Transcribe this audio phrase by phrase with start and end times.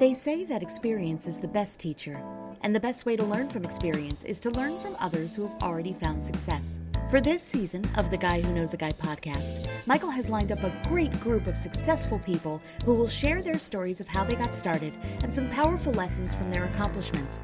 [0.00, 2.24] They say that experience is the best teacher,
[2.62, 5.62] and the best way to learn from experience is to learn from others who have
[5.62, 6.80] already found success.
[7.10, 10.64] For this season of the Guy Who Knows a Guy podcast, Michael has lined up
[10.64, 14.54] a great group of successful people who will share their stories of how they got
[14.54, 17.42] started and some powerful lessons from their accomplishments.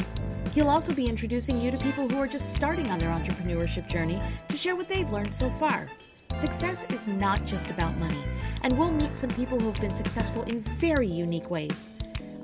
[0.55, 4.19] He'll also be introducing you to people who are just starting on their entrepreneurship journey
[4.49, 5.89] to share what they've learned so far.
[6.33, 8.25] Success is not just about money,
[8.63, 11.91] and we'll meet some people who have been successful in very unique ways.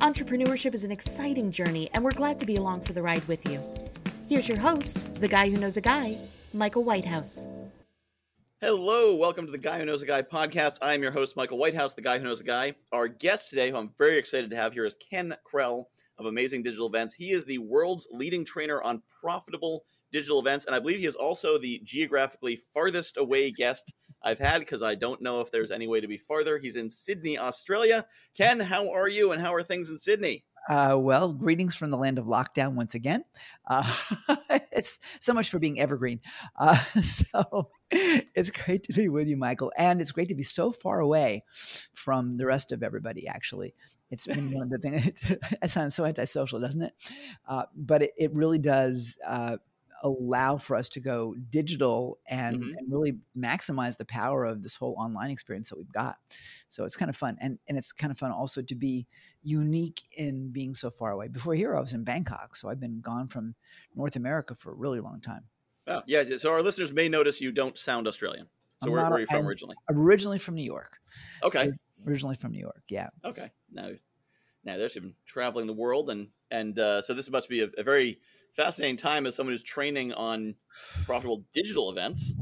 [0.02, 3.48] Entrepreneurship is an exciting journey, and we're glad to be along for the ride with
[3.48, 3.60] you.
[4.28, 6.18] Here's your host, the guy who knows a guy,
[6.52, 7.46] Michael Whitehouse.
[8.60, 10.78] Hello, welcome to the Guy Who Knows a Guy podcast.
[10.82, 12.74] I am your host, Michael Whitehouse, the guy who knows a guy.
[12.90, 15.84] Our guest today, who I'm very excited to have here, is Ken Krell
[16.18, 17.14] of Amazing Digital Events.
[17.14, 21.14] He is the world's leading trainer on profitable digital events, and I believe he is
[21.14, 23.92] also the geographically farthest away guest
[24.24, 26.58] I've had because I don't know if there's any way to be farther.
[26.58, 28.06] He's in Sydney, Australia.
[28.36, 30.44] Ken, how are you, and how are things in Sydney?
[30.68, 33.24] Uh, well, greetings from the land of lockdown once again.
[33.66, 33.92] Uh,
[34.72, 36.20] it's so much for being evergreen.
[36.58, 40.70] Uh, so it's great to be with you, Michael, and it's great to be so
[40.70, 41.44] far away
[41.94, 43.26] from the rest of everybody.
[43.26, 43.74] Actually,
[44.10, 45.10] it's been one of the things.
[45.62, 46.92] It sounds so antisocial, doesn't it?
[47.48, 49.56] Uh, but it, it, really does uh,
[50.02, 52.76] allow for us to go digital and, mm-hmm.
[52.76, 56.16] and, really maximize the power of this whole online experience that we've got.
[56.68, 57.38] So it's kind of fun.
[57.40, 59.06] And, and it's kind of fun also to be
[59.42, 61.28] unique in being so far away.
[61.28, 62.56] Before here, I was in Bangkok.
[62.56, 63.54] So I've been gone from
[63.94, 65.44] North America for a really long time.
[65.86, 66.24] Oh, yeah.
[66.38, 68.48] So our listeners may notice you don't sound Australian.
[68.82, 69.76] So where, where, are you from I'm originally?
[69.90, 70.98] Originally from New York.
[71.42, 71.70] Okay.
[72.06, 72.82] Originally from New York.
[72.88, 73.08] Yeah.
[73.24, 73.50] Okay.
[73.72, 73.90] Now,
[74.64, 77.82] now there's been traveling the world and, and uh, so this must be a, a
[77.84, 78.20] very
[78.54, 80.54] fascinating time as someone who's training on
[81.04, 82.34] profitable digital events.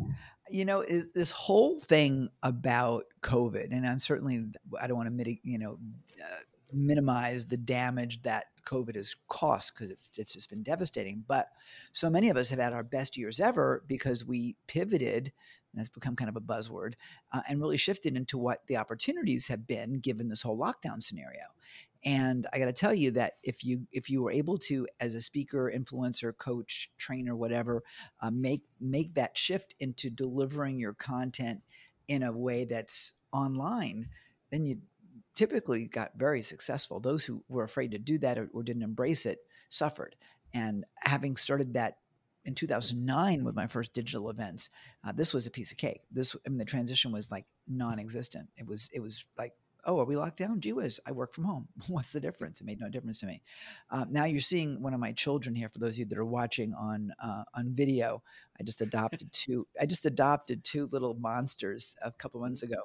[0.50, 4.46] You know, is, this whole thing about COVID, and I'm certainly
[4.80, 5.78] I don't want to mitigate, you know,
[6.20, 6.36] uh,
[6.72, 11.24] minimize the damage that COVID has cost because it's, it's just been devastating.
[11.26, 11.48] But
[11.92, 15.32] so many of us have had our best years ever because we pivoted
[15.72, 16.94] and that's become kind of a buzzword,
[17.32, 21.44] uh, and really shifted into what the opportunities have been given this whole lockdown scenario.
[22.04, 25.14] And I got to tell you that if you if you were able to, as
[25.14, 27.82] a speaker, influencer, coach, trainer, whatever,
[28.20, 31.60] uh, make make that shift into delivering your content
[32.08, 34.08] in a way that's online,
[34.50, 34.78] then you
[35.34, 37.00] typically got very successful.
[37.00, 40.16] Those who were afraid to do that or, or didn't embrace it suffered.
[40.52, 41.98] And having started that
[42.44, 44.70] in 2009 with my first digital events
[45.04, 48.48] uh, this was a piece of cake this i mean the transition was like non-existent
[48.56, 49.52] it was it was like
[49.84, 50.60] oh are we locked down?
[50.60, 51.68] Gee whiz i work from home.
[51.88, 52.60] What's the difference?
[52.60, 53.42] It made no difference to me.
[53.90, 56.24] Uh, now you're seeing one of my children here for those of you that are
[56.24, 58.22] watching on uh, on video
[58.58, 62.82] i just adopted two i just adopted two little monsters a couple months ago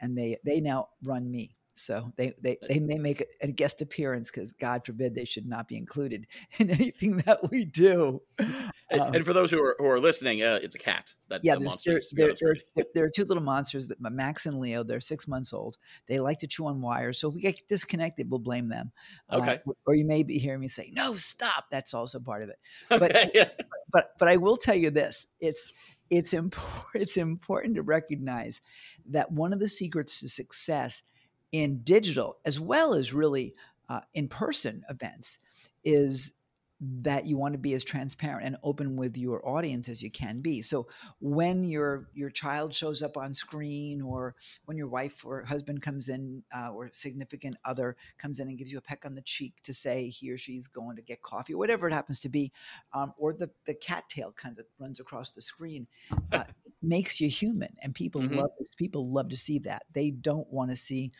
[0.00, 4.30] and they they now run me so they, they, they may make a guest appearance
[4.30, 6.26] because God forbid they should not be included
[6.58, 8.22] in anything that we do.
[8.38, 11.14] And, um, and for those who are, who are listening, uh, it's a cat.
[11.28, 12.34] That, yeah, there, there,
[12.76, 14.84] there, there, are two little monsters, that Max and Leo.
[14.84, 15.78] They're six months old.
[16.06, 17.18] They like to chew on wires.
[17.18, 18.92] So if we get disconnected, we'll blame them.
[19.28, 19.60] Uh, okay.
[19.66, 21.66] Uh, or you may be hearing me say, no, stop.
[21.70, 22.58] That's also part of it.
[22.88, 23.48] But, okay, yeah.
[23.90, 25.26] but, but I will tell you this.
[25.40, 25.68] It's,
[26.08, 28.60] it's, important, it's important to recognize
[29.06, 31.02] that one of the secrets to success–
[31.54, 33.54] in digital as well as really
[33.88, 35.38] uh, in person events
[35.84, 36.32] is
[36.80, 40.40] that you want to be as transparent and open with your audience as you can
[40.40, 40.60] be.
[40.60, 40.88] So
[41.20, 46.08] when your your child shows up on screen, or when your wife or husband comes
[46.08, 49.54] in, uh, or significant other comes in and gives you a peck on the cheek
[49.62, 52.52] to say he or she's going to get coffee, whatever it happens to be,
[52.92, 55.86] um, or the the cattail kind of runs across the screen,
[56.32, 56.44] uh,
[56.82, 58.38] makes you human, and people mm-hmm.
[58.38, 58.74] love this.
[58.74, 59.84] People love to see that.
[59.92, 61.12] They don't want to see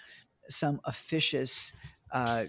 [0.49, 1.73] some officious
[2.13, 2.45] uh,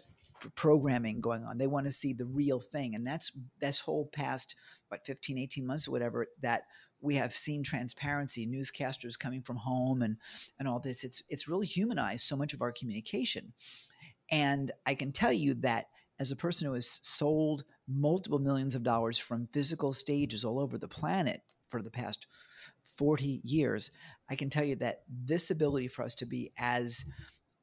[0.56, 1.58] programming going on.
[1.58, 2.96] They want to see the real thing.
[2.96, 4.56] And that's this whole past,
[4.90, 6.64] what, 15, 18 months or whatever, that
[7.02, 10.18] we have seen transparency, newscasters coming from home and,
[10.60, 11.04] and all this.
[11.04, 13.54] It's, it's really humanized so much of our communication.
[14.32, 15.86] And I can tell you that
[16.20, 20.78] as a person who has sold multiple millions of dollars from physical stages all over
[20.78, 22.28] the planet for the past
[22.98, 23.92] 40 years,
[24.30, 27.04] I can tell you that this ability for us to be as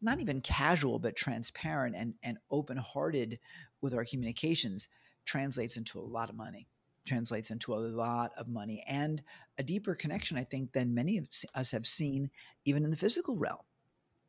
[0.02, 3.38] not even casual, but transparent and, and open hearted
[3.81, 4.88] with our communications
[5.25, 6.69] translates into a lot of money,
[7.06, 9.22] translates into a lot of money and
[9.58, 12.31] a deeper connection, I think, than many of us have seen
[12.64, 13.58] even in the physical realm.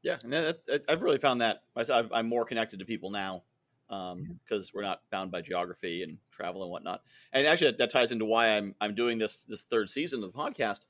[0.02, 0.56] Yeah, and
[0.90, 3.44] I've really found that I'm more connected to people now
[3.88, 7.02] because um, we're not bound by geography and travel and whatnot.
[7.32, 10.34] And actually, that, that ties into why I'm I'm doing this this third season of
[10.34, 10.82] the podcast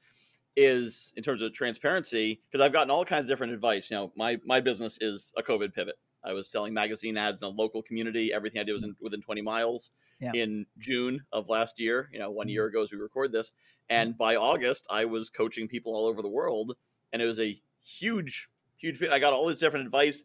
[0.55, 3.89] is in terms of transparency because I've gotten all kinds of different advice.
[3.89, 7.47] You know, my my business is a COVID pivot, I was selling magazine ads in
[7.47, 8.33] a local community.
[8.33, 9.91] Everything I did was in, within 20 miles.
[10.19, 10.31] Yeah.
[10.33, 12.51] In June of last year, you know, one mm-hmm.
[12.51, 14.01] year ago as we record this, mm-hmm.
[14.01, 16.75] and by August, I was coaching people all over the world,
[17.11, 19.03] and it was a huge, huge.
[19.03, 20.23] I got all this different advice,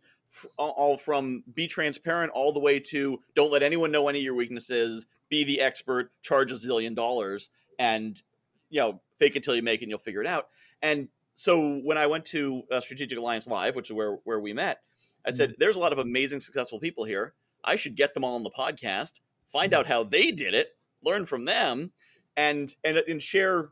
[0.57, 4.35] all from be transparent, all the way to don't let anyone know any of your
[4.35, 5.07] weaknesses.
[5.29, 8.23] Be the expert, charge a zillion dollars, and
[8.71, 10.49] you know, fake it till you make it, and you'll figure it out.
[10.83, 14.53] And so when I went to uh, Strategic Alliance Live, which is where where we
[14.53, 14.81] met,
[15.25, 17.35] I said, "There's a lot of amazing, successful people here.
[17.65, 19.21] I should get them all on the podcast,
[19.53, 20.69] find out how they did it,
[21.03, 21.93] learn from them,
[22.37, 23.71] and and and share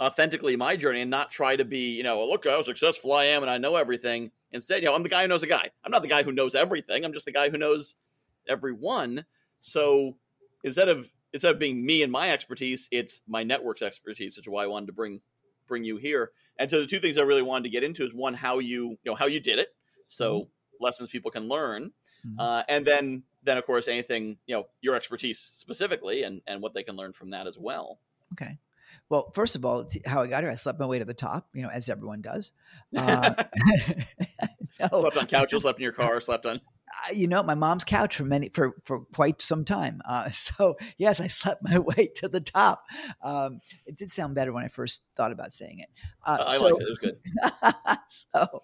[0.00, 3.42] authentically my journey, and not try to be, you know, look how successful I am
[3.42, 4.30] and I know everything.
[4.52, 5.68] Instead, you know, I'm the guy who knows a guy.
[5.84, 7.04] I'm not the guy who knows everything.
[7.04, 7.96] I'm just the guy who knows
[8.48, 9.24] everyone.
[9.60, 10.16] So
[10.64, 14.50] instead of instead of being me and my expertise, it's my network's expertise, which is
[14.50, 15.20] why I wanted to bring
[15.66, 16.32] bring you here.
[16.58, 18.90] And so the two things I really wanted to get into is one, how you
[18.90, 19.68] you know how you did it,
[20.06, 20.84] so mm-hmm.
[20.84, 21.92] lessons people can learn,
[22.26, 22.40] mm-hmm.
[22.40, 26.74] uh, and then then of course anything you know your expertise specifically and and what
[26.74, 28.00] they can learn from that as well.
[28.32, 28.58] Okay.
[29.10, 31.48] Well, first of all, how I got here, I slept my way to the top,
[31.54, 32.52] you know, as everyone does.
[32.96, 33.34] Uh,
[34.80, 35.00] no.
[35.00, 36.60] Slept on couches, slept in your car, slept on
[37.12, 40.00] you know, my mom's couch for many for for quite some time.
[40.08, 42.84] Uh, so yes, I slept my way to the top.
[43.22, 45.88] Um, it did sound better when I first thought about saying it.
[46.24, 46.82] Uh, I so, liked it.
[46.82, 47.98] It was good.
[48.42, 48.62] so,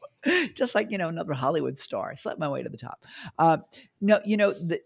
[0.55, 3.05] just like you know, another Hollywood star, I slept my way to the top.
[3.39, 3.59] Uh,
[4.01, 4.81] no, you know the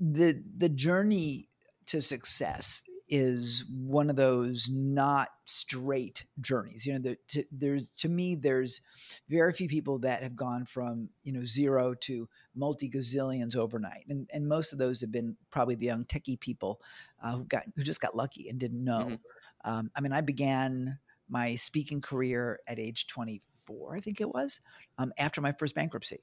[0.00, 1.48] the the journey
[1.86, 6.86] to success is one of those not straight journeys.
[6.86, 8.80] You know, to, there's to me, there's
[9.28, 14.28] very few people that have gone from you know zero to multi gazillions overnight, and
[14.32, 16.80] and most of those have been probably the young techie people
[17.22, 19.04] uh, who got who just got lucky and didn't know.
[19.04, 19.70] Mm-hmm.
[19.70, 20.98] Um, I mean, I began
[21.28, 24.60] my speaking career at age 24, I think it was,
[24.98, 26.20] um, after my first bankruptcy.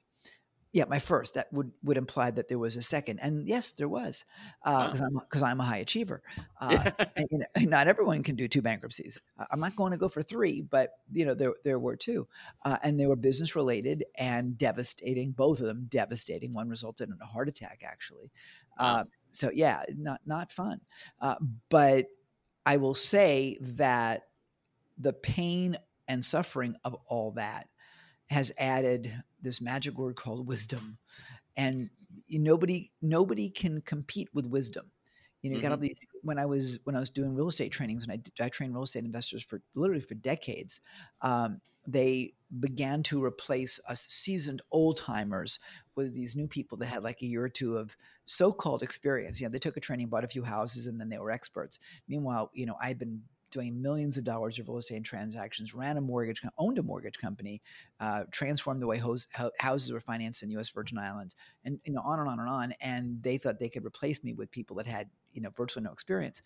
[0.72, 1.34] Yeah, my first.
[1.34, 4.24] That would would imply that there was a second, and yes, there was,
[4.64, 6.22] because uh, I'm because I'm a high achiever.
[6.62, 9.20] Uh, and, you know, not everyone can do two bankruptcies.
[9.50, 12.28] I'm not going to go for three, but you know there there were two,
[12.64, 15.32] uh, and they were business related and devastating.
[15.32, 16.54] Both of them devastating.
[16.54, 18.30] One resulted in a heart attack, actually.
[18.78, 20.80] Uh, so yeah, not not fun.
[21.20, 21.34] Uh,
[21.68, 22.06] but
[22.64, 24.28] I will say that
[24.98, 25.76] the pain
[26.06, 27.68] and suffering of all that
[28.32, 30.98] has added this magic word called wisdom,
[31.56, 31.90] and
[32.28, 34.90] nobody nobody can compete with wisdom.
[35.42, 35.62] You know, mm-hmm.
[35.62, 35.86] got all mm-hmm.
[35.86, 36.06] these.
[36.22, 38.84] When I was when I was doing real estate trainings, and I I trained real
[38.84, 40.80] estate investors for literally for decades,
[41.20, 45.58] um, they began to replace us seasoned old timers
[45.96, 49.40] with these new people that had like a year or two of so-called experience.
[49.40, 51.78] You know, they took a training, bought a few houses, and then they were experts.
[52.08, 53.22] Meanwhile, you know, I've been
[53.52, 57.62] doing millions of dollars of real estate transactions, ran a mortgage, owned a mortgage company,
[58.00, 59.00] uh, transformed the way
[59.60, 60.70] houses were financed in the U.S.
[60.70, 62.74] Virgin Islands, and you know on and on and on.
[62.80, 65.92] And they thought they could replace me with people that had you know virtually no
[65.92, 66.42] experience.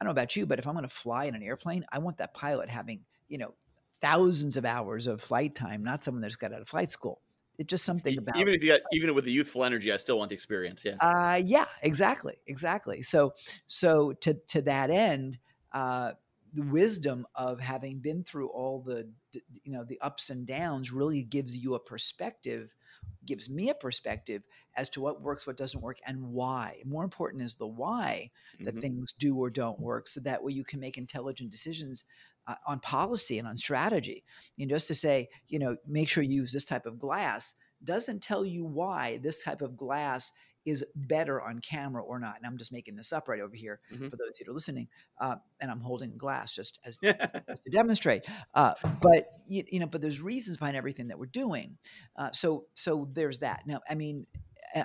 [0.00, 1.98] I don't know about you, but if I'm going to fly in an airplane, I
[1.98, 3.54] want that pilot having you know
[4.00, 7.20] thousands of hours of flight time, not someone that's got out of flight school.
[7.58, 10.18] It's just something about even if you got even with the youthful energy, I still
[10.18, 10.84] want the experience.
[10.84, 10.94] Yeah.
[11.00, 13.02] Uh, yeah, exactly, exactly.
[13.02, 13.34] So,
[13.66, 15.38] so to to that end,
[15.72, 16.12] uh,
[16.58, 19.08] the wisdom of having been through all the
[19.62, 22.74] you know the ups and downs really gives you a perspective
[23.24, 24.42] gives me a perspective
[24.74, 28.28] as to what works what doesn't work and why more important is the why
[28.58, 28.80] that mm-hmm.
[28.80, 32.04] things do or don't work so that way you can make intelligent decisions
[32.48, 34.24] uh, on policy and on strategy
[34.58, 37.54] and just to say you know make sure you use this type of glass
[37.84, 40.32] doesn't tell you why this type of glass
[40.64, 42.36] is better on camera or not.
[42.36, 44.08] And I'm just making this up right over here mm-hmm.
[44.08, 44.88] for those that are listening.
[45.18, 48.26] Uh, and I'm holding glass just as, to demonstrate.
[48.54, 51.78] Uh, but you, you, know, but there's reasons behind everything that we're doing.
[52.16, 53.62] Uh, so so there's that.
[53.66, 54.26] Now, I mean,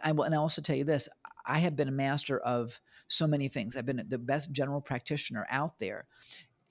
[0.03, 1.09] I will, and I also tell you this:
[1.45, 3.75] I have been a master of so many things.
[3.75, 6.05] I've been the best general practitioner out there.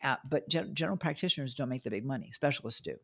[0.02, 2.96] Uh, but gen- general practitioners don't make the big money; specialists do.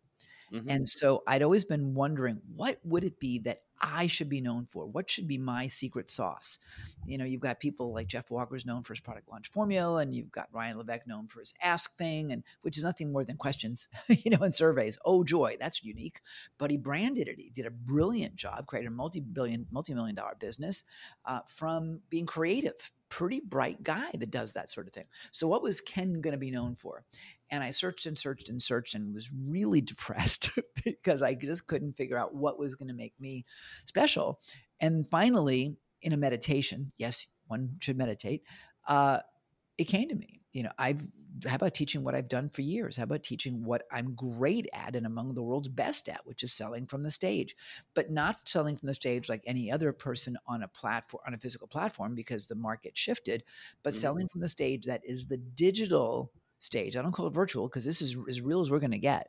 [0.53, 0.71] Mm-hmm.
[0.71, 4.67] And so I'd always been wondering what would it be that I should be known
[4.67, 4.87] for?
[4.87, 6.59] What should be my secret sauce?
[7.07, 10.13] You know, you've got people like Jeff Walker's known for his product launch formula, and
[10.13, 13.37] you've got Ryan Levesque known for his ask thing, and which is nothing more than
[13.37, 14.99] questions, you know, and surveys.
[15.05, 16.21] Oh joy, that's unique.
[16.59, 17.39] But he branded it.
[17.39, 20.85] He did a brilliant job, created a multi-billion, multi-million dollar business
[21.25, 25.07] uh, from being creative pretty bright guy that does that sort of thing.
[25.33, 27.05] So, what was Ken going to be known for?
[27.51, 30.51] And I searched and searched and searched and was really depressed
[30.85, 33.45] because I just couldn't figure out what was going to make me
[33.87, 34.41] special.
[34.81, 38.43] And finally, in a meditation, yes, one should meditate.
[38.87, 39.21] Uh,
[39.77, 40.41] it came to me.
[40.53, 41.07] You know, I've
[41.47, 42.97] how about teaching what I've done for years?
[42.97, 46.53] How about teaching what I'm great at and among the world's best at, which is
[46.53, 47.57] selling from the stage,
[47.95, 51.39] but not selling from the stage like any other person on a platform, on a
[51.39, 53.45] physical platform, because the market shifted,
[53.83, 54.01] but mm-hmm.
[54.01, 56.97] selling from the stage that is the digital stage.
[56.97, 59.29] I don't call it virtual because this is as real as we're going to get.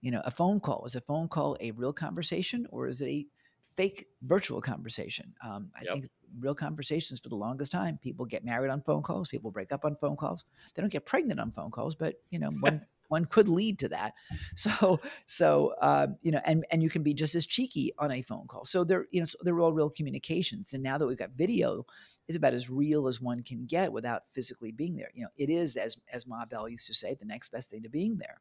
[0.00, 3.08] You know, a phone call is a phone call a real conversation or is it
[3.08, 3.26] a
[3.76, 5.32] fake virtual conversation?
[5.44, 5.94] Um, I yep.
[5.94, 7.98] think real conversations for the longest time.
[8.02, 9.28] People get married on phone calls.
[9.28, 10.44] People break up on phone calls.
[10.74, 13.88] They don't get pregnant on phone calls, but you know, one one could lead to
[13.88, 14.14] that.
[14.56, 18.22] So so uh, you know, and and you can be just as cheeky on a
[18.22, 18.64] phone call.
[18.64, 20.72] So they're you know so they're all real communications.
[20.72, 21.84] And now that we've got video,
[22.28, 25.10] it's about as real as one can get without physically being there.
[25.14, 27.82] You know, it is as as Ma Bell used to say, the next best thing
[27.82, 28.40] to being there.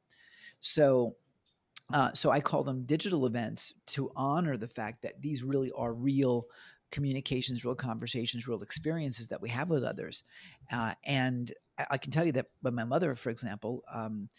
[0.59, 1.15] So
[1.93, 5.93] uh, so I call them digital events to honor the fact that these really are
[5.93, 6.45] real
[6.91, 10.23] communications, real conversations, real experiences that we have with others.
[10.71, 11.53] Uh, and
[11.89, 14.29] I, can tell you that with my mother, for example, um,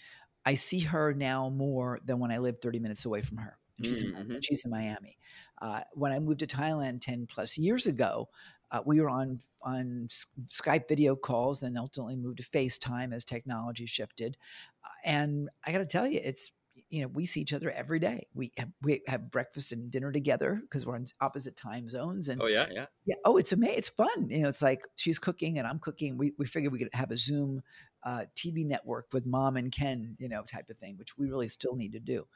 [0.44, 3.56] I see her now more than when I lived 30 minutes away from her.
[3.82, 4.32] She's, mm-hmm.
[4.32, 5.16] in, she's in Miami.
[5.60, 8.28] Uh, when I moved to Thailand 10 plus years ago,
[8.70, 10.08] uh, we were on on
[10.48, 14.36] Skype video calls, and ultimately moved to FaceTime as technology shifted.
[14.84, 16.50] Uh, and I got to tell you, it's
[16.92, 18.26] you know we see each other every day.
[18.34, 22.40] We have, we have breakfast and dinner together because we're on opposite time zones and
[22.40, 22.86] oh yeah yeah.
[23.06, 26.18] Yeah oh it's amazing it's fun you know it's like she's cooking and i'm cooking.
[26.18, 27.62] We, we figured we could have a zoom
[28.04, 31.48] uh, tv network with mom and ken you know type of thing which we really
[31.48, 32.26] still need to do.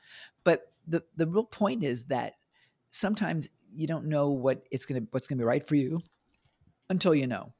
[0.42, 2.34] But the the real point is that
[2.90, 6.00] sometimes you don't know what it's gonna what's gonna be right for you
[6.88, 7.52] until you know.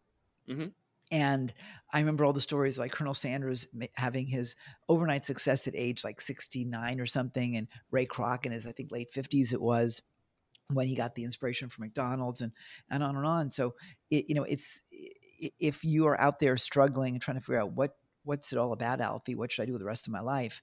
[0.49, 0.69] Mm-hmm.
[1.11, 1.53] And
[1.93, 4.57] I remember all the stories like Colonel Sanders having his
[4.89, 8.91] overnight success at age like 69 or something, and Ray Kroc in his, I think,
[8.91, 10.03] late 50s it was
[10.73, 12.53] when he got the inspiration from McDonald's and,
[12.91, 13.51] and on and on.
[13.53, 13.75] So,
[14.11, 14.83] it, you know, it's
[15.61, 18.73] if you are out there struggling and trying to figure out what what's it all
[18.73, 20.61] about, Alfie, what should I do with the rest of my life?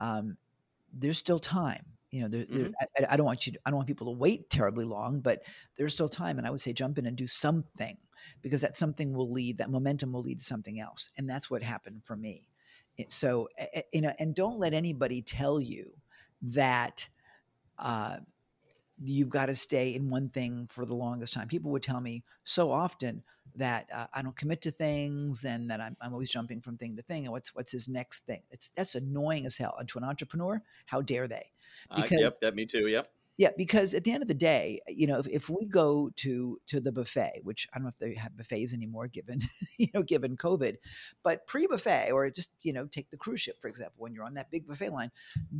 [0.00, 0.36] Um,
[0.92, 1.95] there's still time.
[2.10, 2.62] You know, there, mm-hmm.
[2.62, 3.52] there, I, I don't want you.
[3.52, 5.42] To, I don't want people to wait terribly long, but
[5.76, 6.38] there's still time.
[6.38, 7.96] And I would say jump in and do something
[8.42, 11.10] because that something will lead, that momentum will lead to something else.
[11.16, 12.48] And that's what happened for me.
[13.08, 13.48] So,
[13.92, 15.92] you know, and don't let anybody tell you
[16.40, 17.08] that
[17.78, 18.18] uh,
[19.02, 21.48] you've got to stay in one thing for the longest time.
[21.48, 23.22] People would tell me so often
[23.54, 26.96] that uh, I don't commit to things and that I'm, I'm always jumping from thing
[26.96, 27.24] to thing.
[27.24, 28.42] And what's what's his next thing?
[28.50, 29.76] It's that's annoying as hell.
[29.78, 31.50] And to an entrepreneur, how dare they?
[31.94, 32.86] Because, uh, yep, that me too.
[32.86, 33.10] Yep.
[33.38, 36.58] Yeah, because at the end of the day, you know, if, if we go to
[36.68, 39.42] to the buffet, which I don't know if they have buffets anymore, given
[39.78, 40.76] you know, given COVID,
[41.22, 43.96] but pre-buffet or just you know, take the cruise ship for example.
[43.98, 45.10] When you're on that big buffet line,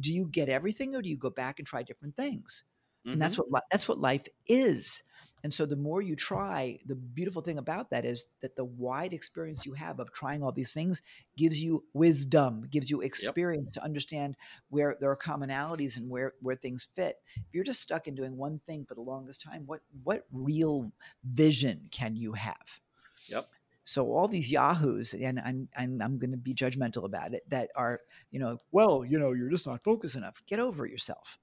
[0.01, 2.65] do you get everything or do you go back and try different things?
[3.03, 3.13] Mm-hmm.
[3.13, 3.51] And that's mm-hmm.
[3.51, 5.03] what that's what life is.
[5.45, 9.13] And so the more you try, the beautiful thing about that is that the wide
[9.13, 11.03] experience you have of trying all these things
[11.37, 13.75] gives you wisdom, gives you experience yep.
[13.75, 14.37] to understand
[14.71, 17.17] where there are commonalities and where where things fit.
[17.37, 20.91] If you're just stuck in doing one thing for the longest time, what what real
[21.23, 22.81] vision can you have?
[23.29, 23.47] Yep.
[23.85, 27.71] So all these yahoos, and I'm I'm I'm going to be judgmental about it, that
[27.77, 28.01] are
[28.33, 30.43] you know, well, you know, you're just not focused enough.
[30.47, 31.39] Get over yourself.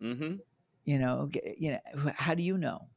[0.00, 0.36] Mm-hmm.
[0.84, 2.88] You know, get, you know, how do you know?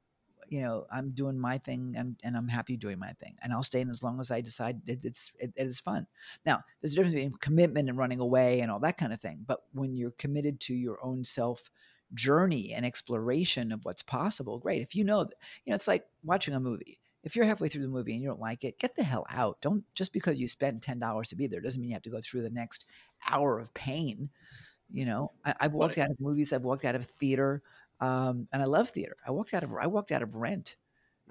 [0.49, 3.63] You know i'm doing my thing and, and i'm happy doing my thing and i'll
[3.63, 6.07] stay in as long as i decide it, it's it, it is fun.
[6.45, 9.43] Now there's a difference between commitment and running away and all that kind of thing
[9.45, 11.69] but when you're committed to your own self
[12.13, 14.81] journey and exploration of what's possible great.
[14.81, 15.21] If you know
[15.65, 16.99] you know it's like watching a movie.
[17.23, 19.57] If you're halfway through the movie and you don't like it get the hell out.
[19.61, 22.21] Don't just because you spent $10 to be there doesn't mean you have to go
[22.21, 22.85] through the next
[23.29, 24.29] hour of pain
[24.91, 25.31] you know?
[25.43, 27.63] I, have walked out of movies i've walked out of theater
[27.99, 29.15] um, and I love theater.
[29.25, 30.75] I walked out of I walked out of Rent.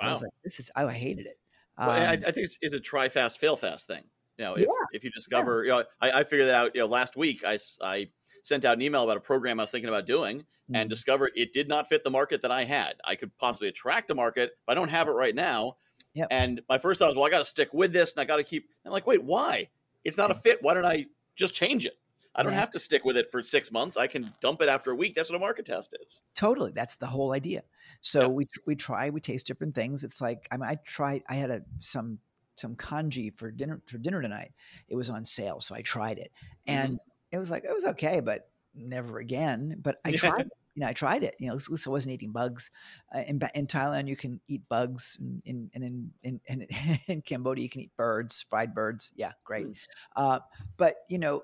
[0.00, 0.08] Wow.
[0.08, 1.38] I was like, this is I hated it.
[1.76, 4.04] Um, well, I, I, think it's, it's, a try fast, fail fast thing.
[4.38, 4.68] You know, if, yeah.
[4.92, 5.76] if you discover, yeah.
[5.76, 6.74] you know, I, I, figured that out.
[6.74, 8.08] You know, last week I I
[8.42, 10.76] sent out an email about a program I was thinking about doing, mm-hmm.
[10.76, 12.94] and discovered it did not fit the market that I had.
[13.04, 15.76] I could possibly attract a market, but I don't have it right now.
[16.14, 16.28] Yep.
[16.30, 18.36] And my first thought was, well, I got to stick with this, and I got
[18.36, 18.68] to keep.
[18.84, 19.68] I'm like, wait, why?
[20.04, 20.58] It's not a fit.
[20.62, 21.94] Why don't I just change it?
[22.36, 23.96] I don't have to stick with it for six months.
[23.96, 25.14] I can dump it after a week.
[25.14, 26.22] That's what a market test is.
[26.34, 26.72] Totally.
[26.74, 27.62] That's the whole idea.
[28.00, 28.26] So yeah.
[28.28, 30.04] we we try, we taste different things.
[30.04, 31.22] It's like I mean, I tried.
[31.28, 32.18] I had a some
[32.56, 34.52] some congee for dinner for dinner tonight.
[34.88, 36.32] It was on sale, so I tried it,
[36.66, 37.08] and mm-hmm.
[37.32, 39.76] it was like it was okay, but never again.
[39.80, 40.50] But I tried.
[40.74, 41.34] you know, I tried it.
[41.38, 42.70] You know, at least I wasn't eating bugs.
[43.14, 46.66] Uh, in, in Thailand, you can eat bugs, and in, in, in, in,
[47.06, 49.12] in Cambodia, you can eat birds, fried birds.
[49.14, 49.66] Yeah, great.
[49.66, 49.76] Mm.
[50.16, 50.40] Uh,
[50.76, 51.42] but you know,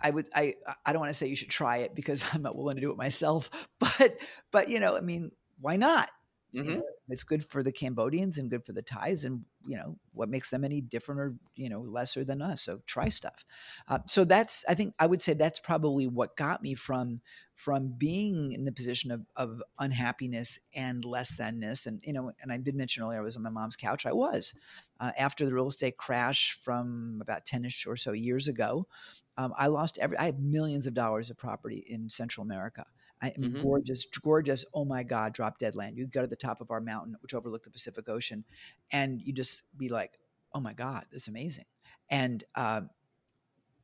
[0.00, 2.56] I would I I don't want to say you should try it because I'm not
[2.56, 3.50] willing to do it myself,
[3.80, 4.16] but
[4.52, 6.08] but you know, I mean, why not?
[6.56, 6.70] Mm-hmm.
[6.70, 9.98] You know, it's good for the Cambodians and good for the Thais, and you know
[10.12, 12.62] what makes them any different or you know lesser than us.
[12.62, 13.44] So try stuff.
[13.88, 17.20] Uh, so that's I think I would say that's probably what got me from
[17.54, 21.86] from being in the position of, of unhappiness and less thanness.
[21.86, 24.06] And you know, and I did mention earlier I was on my mom's couch.
[24.06, 24.54] I was
[24.98, 28.86] uh, after the real estate crash from about ten-ish or so years ago.
[29.36, 30.16] Um, I lost every.
[30.16, 32.86] I had millions of dollars of property in Central America.
[33.22, 33.62] I mean, mm-hmm.
[33.62, 34.64] gorgeous, gorgeous.
[34.74, 35.96] Oh my God, drop dead land.
[35.96, 38.44] You'd go to the top of our mountain, which overlooked the Pacific Ocean,
[38.92, 40.18] and you just be like,
[40.52, 41.64] oh my God, that's amazing.
[42.10, 42.82] And uh,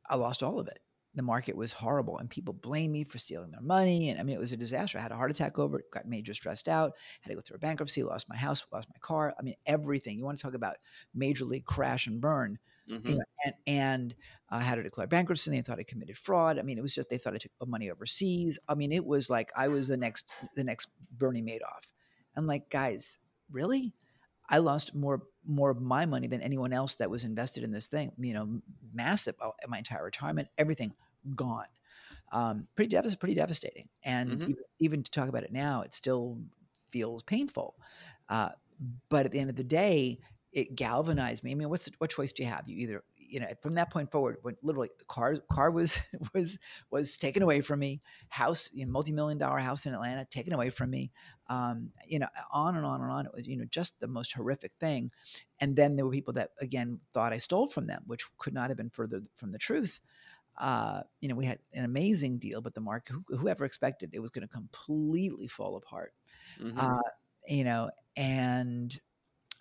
[0.09, 0.79] I lost all of it.
[1.15, 4.09] The market was horrible, and people blame me for stealing their money.
[4.09, 4.97] And I mean, it was a disaster.
[4.97, 7.57] I had a heart attack over it, got major stressed out, had to go through
[7.57, 9.33] a bankruptcy, lost my house, lost my car.
[9.37, 10.17] I mean, everything.
[10.17, 10.77] You want to talk about
[11.13, 12.57] major league crash and burn.
[12.89, 13.07] Mm-hmm.
[13.07, 14.15] You know, and, and
[14.49, 15.49] uh, had to declare bankruptcy.
[15.49, 16.59] And They thought I committed fraud.
[16.59, 18.59] I mean, it was just they thought I took money overseas.
[18.67, 20.25] I mean, it was like I was the next
[20.55, 20.87] the next
[21.17, 21.87] Bernie Madoff.
[22.35, 23.19] I'm like, guys,
[23.51, 23.93] really?
[24.49, 27.87] I lost more more of my money than anyone else that was invested in this
[27.87, 28.11] thing.
[28.17, 28.61] You know,
[28.93, 29.35] massive.
[29.41, 30.93] Uh, my entire retirement, everything
[31.35, 31.67] gone.
[32.31, 33.19] Um, pretty devastating.
[33.19, 33.89] Pretty devastating.
[34.03, 34.41] And mm-hmm.
[34.43, 36.39] even, even, to talk about it now, it still
[36.91, 37.75] feels painful.
[38.27, 38.49] Uh,
[39.09, 40.19] but at the end of the day,
[40.53, 41.51] it galvanized me.
[41.51, 42.63] I mean, what's the, what choice do you have?
[42.67, 45.99] You either you know from that point forward, when literally the car car was
[46.33, 46.57] was
[46.91, 50.53] was taken away from me, house you know, multi million dollar house in Atlanta taken
[50.53, 51.11] away from me,
[51.47, 53.25] um, you know on and on and on.
[53.25, 55.11] It was you know just the most horrific thing,
[55.59, 58.69] and then there were people that again thought I stole from them, which could not
[58.69, 59.99] have been further from the truth.
[60.55, 64.29] Uh, you know, we had an amazing deal, but the market, whoever expected it was
[64.29, 66.13] going to completely fall apart.
[66.61, 66.79] Mm-hmm.
[66.79, 66.99] Uh,
[67.47, 68.99] you know, and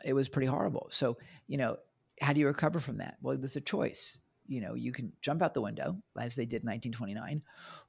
[0.04, 0.88] it was pretty horrible.
[0.90, 1.76] So, you know,
[2.20, 3.16] how do you recover from that?
[3.22, 4.18] Well, there's a choice.
[4.46, 7.42] You know, you can jump out the window as they did in 1929,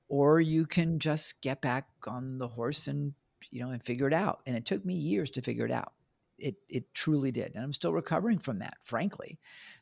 [0.07, 3.13] or you can just get back on the horse and,
[3.51, 4.41] you know, and figure it out.
[4.45, 5.93] And it took me years to figure it out.
[6.37, 7.55] It, it truly did.
[7.55, 9.39] And I'm still recovering from that, frankly.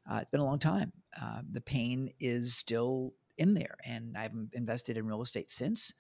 [0.10, 0.92] Uh, it's been a long time.
[1.22, 5.94] Uh, the pain is still in there and I've invested in real estate since.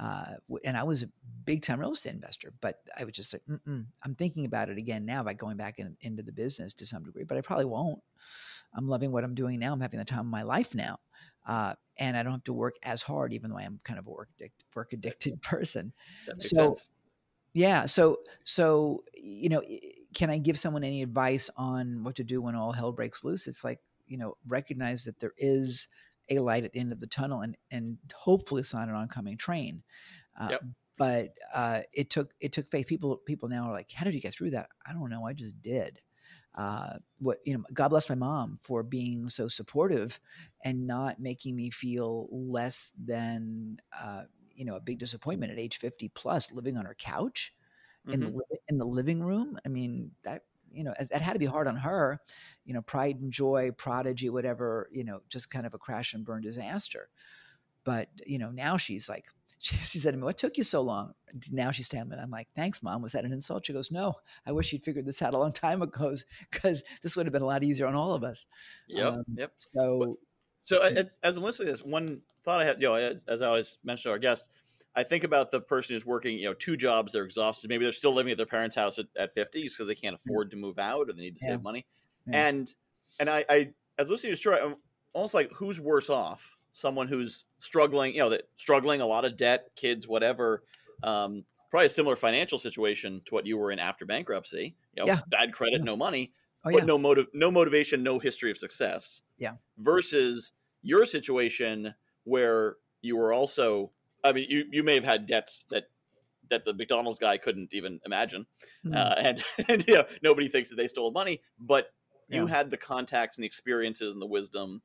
[0.00, 1.10] Uh, and I was a
[1.44, 5.04] big time real estate investor, but I was just like, I'm thinking about it again
[5.04, 8.00] now by going back in, into the business to some degree, but I probably won't.
[8.74, 9.74] I'm loving what I'm doing now.
[9.74, 10.98] I'm having the time of my life now.
[11.46, 14.06] Uh, and I don't have to work as hard, even though I am kind of
[14.06, 15.92] a work addicted, work addicted person.
[16.38, 16.88] so, sense.
[17.52, 17.84] yeah.
[17.84, 19.62] So, so, you know,
[20.14, 23.46] can I give someone any advice on what to do when all hell breaks loose?
[23.46, 25.88] It's like, you know, recognize that there is
[26.30, 29.36] a light at the end of the tunnel and and hopefully it's not an oncoming
[29.36, 29.82] train.
[30.38, 30.62] Uh, yep.
[30.98, 32.86] But uh, it took it took faith.
[32.86, 34.68] People people now are like, how did you get through that?
[34.86, 35.26] I don't know.
[35.26, 36.00] I just did.
[36.54, 40.18] Uh, what you know, God bless my mom for being so supportive
[40.64, 44.22] and not making me feel less than uh,
[44.54, 47.52] you know a big disappointment at age fifty plus, living on her couch
[48.06, 48.14] mm-hmm.
[48.14, 48.54] in the mm-hmm.
[48.68, 49.58] in the living room.
[49.66, 50.44] I mean that
[50.76, 52.20] you know, that had to be hard on her,
[52.64, 56.24] you know, pride and joy, prodigy, whatever, you know, just kind of a crash and
[56.24, 57.08] burn disaster.
[57.84, 59.24] But, you know, now she's like,
[59.58, 61.14] she, she said to me, What took you so long?
[61.50, 63.00] Now she's standing I'm like, Thanks, mom.
[63.00, 63.66] Was that an insult?
[63.66, 64.14] She goes, No,
[64.46, 66.14] I wish you'd figured this out a long time ago
[66.50, 68.46] because this would have been a lot easier on all of us.
[68.88, 69.12] Yep.
[69.12, 69.52] Um, yep.
[69.58, 70.18] So,
[70.64, 73.40] so as, as I'm listening to this, one thought I had, you know, as, as
[73.40, 74.50] I always mentioned to our guest,
[74.96, 77.12] I think about the person who's working, you know, two jobs.
[77.12, 77.68] They're exhausted.
[77.68, 80.50] Maybe they're still living at their parents' house at, at 50 because they can't afford
[80.52, 81.50] to move out or they need to yeah.
[81.52, 81.86] save money.
[82.26, 82.48] Yeah.
[82.48, 82.74] And
[83.20, 84.76] and I, I as listening to story, I'm
[85.12, 86.56] almost like who's worse off?
[86.72, 90.62] Someone who's struggling, you know, that struggling a lot of debt, kids, whatever.
[91.02, 94.76] Um, probably a similar financial situation to what you were in after bankruptcy.
[94.94, 95.20] You know, yeah.
[95.28, 96.32] bad credit, no money,
[96.64, 99.22] oh, but no motive, no motivation, no history of success.
[99.38, 99.52] Yeah.
[99.78, 103.92] Versus your situation where you were also
[104.26, 105.84] I mean, you you may have had debts that
[106.50, 108.46] that the McDonald's guy couldn't even imagine,
[108.84, 108.94] mm-hmm.
[108.94, 111.92] uh, and and you know nobody thinks that they stole money, but
[112.28, 112.40] yeah.
[112.40, 114.82] you had the contacts and the experiences and the wisdom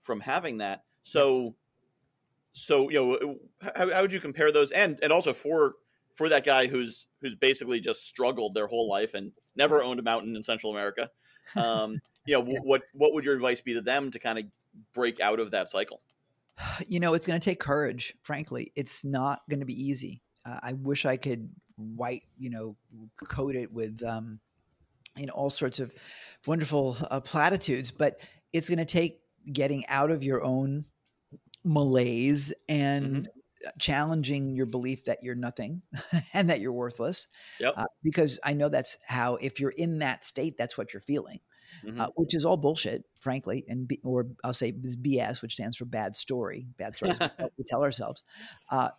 [0.00, 0.84] from having that.
[1.02, 1.52] So, yes.
[2.52, 3.36] so you know,
[3.74, 4.70] how, how would you compare those?
[4.70, 5.74] And and also for
[6.14, 10.02] for that guy who's who's basically just struggled their whole life and never owned a
[10.02, 11.10] mountain in Central America.
[11.54, 12.58] Um, you know, yeah.
[12.64, 14.46] what what would your advice be to them to kind of
[14.96, 16.00] break out of that cycle?
[16.88, 18.14] you know, it's going to take courage.
[18.22, 20.22] Frankly, it's not going to be easy.
[20.44, 22.76] Uh, I wish I could white, you know,
[23.28, 24.40] coat it with, um,
[25.16, 25.92] you know, all sorts of
[26.46, 28.20] wonderful uh, platitudes, but
[28.52, 29.20] it's going to take
[29.52, 30.84] getting out of your own
[31.64, 33.70] malaise and mm-hmm.
[33.78, 35.82] challenging your belief that you're nothing
[36.32, 37.26] and that you're worthless.
[37.60, 37.74] Yep.
[37.76, 41.40] Uh, because I know that's how, if you're in that state, that's what you're feeling
[41.84, 42.00] mm-hmm.
[42.00, 45.76] uh, which is all bullshit, frankly, and B, or I'll say is BS, which stands
[45.76, 47.18] for bad story, bad stories
[47.58, 48.22] we tell ourselves.
[48.70, 48.90] Uh,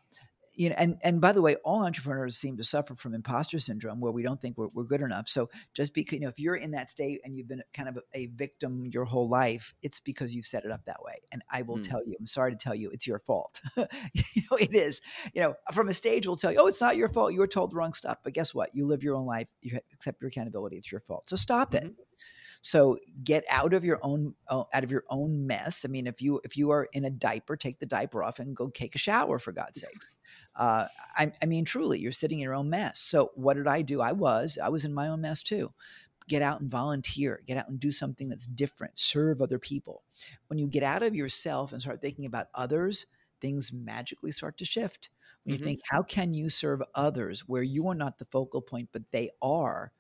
[0.57, 3.99] you know, and and by the way, all entrepreneurs seem to suffer from imposter syndrome,
[3.99, 5.29] where we don't think we're, we're good enough.
[5.29, 7.99] So just because you know, if you're in that state and you've been kind of
[8.13, 11.21] a, victim your whole life, it's because you set it up that way.
[11.31, 11.87] And I will mm.
[11.87, 13.61] tell you, I'm sorry to tell you, it's your fault.
[13.77, 14.99] you know, it is.
[15.33, 17.33] You know, from a stage, we'll tell you, oh, it's not your fault.
[17.33, 18.17] You were told the wrong stuff.
[18.23, 18.71] But guess what?
[18.73, 19.47] You live your own life.
[19.61, 20.77] You accept your accountability.
[20.77, 21.29] It's your fault.
[21.29, 21.85] So stop mm-hmm.
[21.85, 21.95] it.
[22.62, 25.86] So get out of your own uh, out of your own mess.
[25.86, 28.56] I mean, if you if you are in a diaper, take the diaper off and
[28.56, 30.10] go take a shower for God's sakes.
[30.56, 33.00] Uh, I, I mean, truly, you're sitting in your own mess.
[33.00, 34.02] So what did I do?
[34.02, 35.72] I was I was in my own mess too
[36.28, 40.04] get out and volunteer, get out and do something that's different, serve other people.
[40.48, 43.06] When you get out of yourself and start thinking about others,
[43.41, 45.10] things magically start to shift.
[45.43, 45.63] When mm-hmm.
[45.63, 49.04] you think, how can you serve others where you are not the focal point, but
[49.12, 49.91] they are,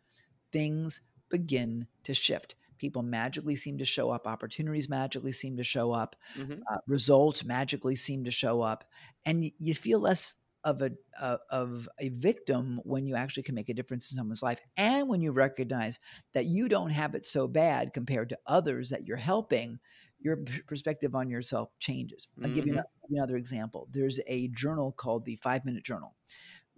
[0.51, 2.55] things begin to shift.
[2.77, 6.61] People magically seem to show up, opportunities magically seem to show up, mm-hmm.
[6.71, 8.83] uh, results magically seem to show up,
[9.25, 13.69] and you feel less of a uh, of a victim when you actually can make
[13.69, 15.97] a difference in someone's life and when you recognize
[16.33, 19.79] that you don't have it so bad compared to others that you're helping
[20.19, 22.55] your perspective on yourself changes i'll mm-hmm.
[22.55, 26.15] give, you another example there's a journal called the 5 minute journal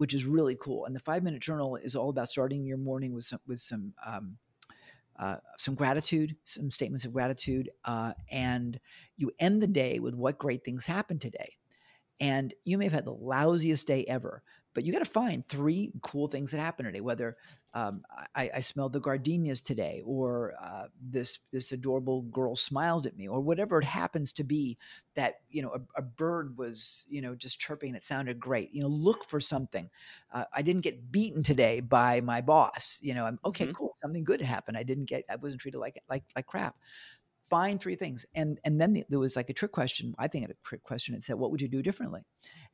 [0.00, 3.12] which is really cool and the 5 minute journal is all about starting your morning
[3.12, 4.38] with some with some um,
[5.18, 8.80] uh, some gratitude, some statements of gratitude, uh, and
[9.18, 11.58] you end the day with what great things happened today.
[12.20, 14.42] And you may have had the lousiest day ever,
[14.74, 17.00] but you got to find three cool things that happened today.
[17.00, 17.36] Whether
[17.72, 18.02] um,
[18.34, 23.28] I, I, smelled the gardenias today, or uh, this this adorable girl smiled at me,
[23.28, 24.76] or whatever it happens to be.
[25.14, 27.90] That you know, a, a bird was you know just chirping.
[27.90, 28.72] and It sounded great.
[28.72, 29.88] You know, look for something.
[30.32, 32.98] Uh, I didn't get beaten today by my boss.
[33.00, 33.74] You know, I'm okay, mm-hmm.
[33.74, 33.96] cool.
[34.02, 34.76] Something good happened.
[34.76, 35.24] I didn't get.
[35.30, 36.76] I wasn't treated like like like crap
[37.50, 38.24] find three things.
[38.34, 40.14] And and then there was like a trick question.
[40.18, 41.14] I think it a trick question.
[41.14, 42.22] It said, "What would you do differently?"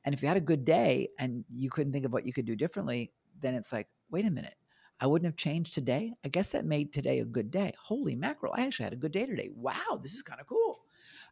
[0.04, 2.44] And if you had a good day and you couldn't think of what you could
[2.44, 4.54] do differently, then it's like, wait a minute,
[5.00, 6.12] I wouldn't have changed today.
[6.24, 7.72] I guess that made today a good day.
[7.78, 8.54] Holy mackerel!
[8.56, 9.50] I actually had a good day today.
[9.54, 10.80] Wow, this is kind of cool.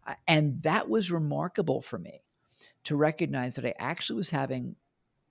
[0.07, 2.23] Uh, and that was remarkable for me
[2.85, 4.77] to recognize that I actually was having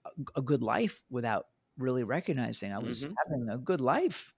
[0.06, 1.46] a, a good life without
[1.78, 3.14] really recognizing I was mm-hmm.
[3.24, 4.34] having a good life.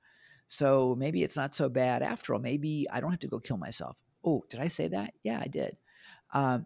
[0.47, 2.39] So maybe it's not so bad after all.
[2.39, 3.97] Maybe I don't have to go kill myself.
[4.23, 5.13] Oh, did I say that?
[5.23, 5.77] Yeah, I did.
[6.33, 6.65] Um,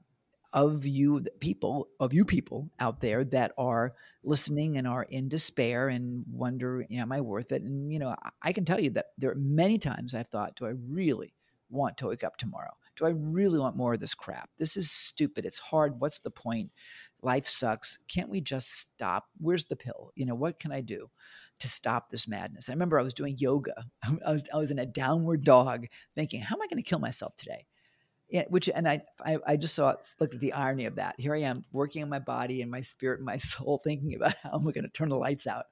[0.52, 5.90] of you people, of you people out there that are listening and are in despair
[5.90, 7.62] and wonder, you know, am I worth it?
[7.62, 10.56] And, you know, I, I can tell you that there are many times I've thought,
[10.56, 11.34] do I really
[11.70, 12.74] want to wake up tomorrow?
[13.00, 14.50] Do I really want more of this crap?
[14.60, 15.46] This is stupid.
[15.46, 16.00] It's hard.
[16.00, 16.70] What's the point?
[17.22, 17.98] Life sucks.
[18.08, 19.26] Can't we just stop?
[19.40, 20.12] Where's the pill?
[20.16, 21.10] You know, what can I do?
[21.60, 22.70] to stop this madness.
[22.70, 23.86] I remember I was doing yoga.
[24.26, 27.00] I was, I was in a downward dog thinking, how am I going to kill
[27.00, 27.66] myself today?
[28.30, 31.16] Yeah, which and I, I, I just saw look at the irony of that.
[31.18, 34.36] Here I am working on my body and my spirit and my soul, thinking about
[34.44, 35.66] how am I going to turn the lights out.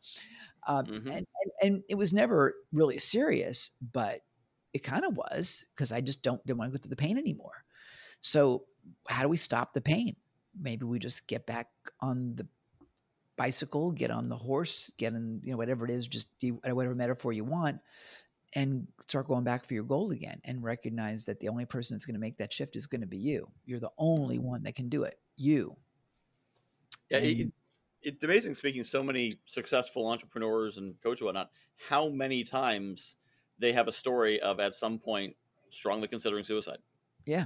[0.67, 1.07] Um, mm-hmm.
[1.07, 4.21] and, and, and it was never really serious, but
[4.73, 7.17] it kind of was because I just don't didn't want to go through the pain
[7.17, 7.63] anymore.
[8.21, 8.63] So
[9.07, 10.15] how do we stop the pain?
[10.59, 11.67] Maybe we just get back
[12.01, 12.47] on the
[13.37, 17.31] bicycle, get on the horse, get in, you know, whatever it is, just whatever metaphor
[17.31, 17.79] you want,
[18.53, 22.05] and start going back for your goal again and recognize that the only person that's
[22.05, 23.47] going to make that shift is going to be you.
[23.65, 24.47] You're the only mm-hmm.
[24.47, 25.19] one that can do it.
[25.35, 25.75] You.
[27.09, 27.19] Yeah.
[27.19, 27.51] it,
[28.01, 31.51] it's amazing speaking so many successful entrepreneurs and coaches and whatnot,
[31.89, 33.17] how many times
[33.59, 35.35] they have a story of at some point
[35.69, 36.79] strongly considering suicide.
[37.25, 37.45] Yeah.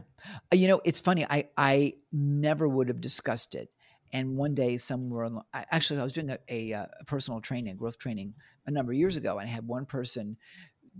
[0.52, 1.26] Uh, you know, it's funny.
[1.26, 3.70] I, I never would have discussed it
[4.14, 7.78] and one day, somewhere, along, actually, I was doing a, a, uh, a, personal training,
[7.78, 8.34] growth training,
[8.66, 10.38] a number of years ago, and I had one person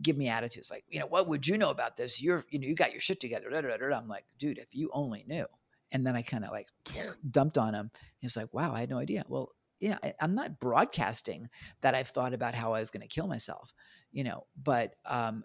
[0.02, 2.22] give me attitudes like, you know, what would you know about this?
[2.22, 3.50] You're, you know, you got your shit together.
[3.50, 5.46] Da, da, da, I'm like, dude, if you only knew.
[5.92, 6.70] And then I kind of like
[7.30, 7.92] dumped on him.
[8.20, 9.26] He's like, wow, I had no idea.
[9.28, 11.50] Well, yeah, I, I'm not broadcasting
[11.82, 13.74] that I've thought about how I was going to kill myself,
[14.12, 15.44] you know, but um,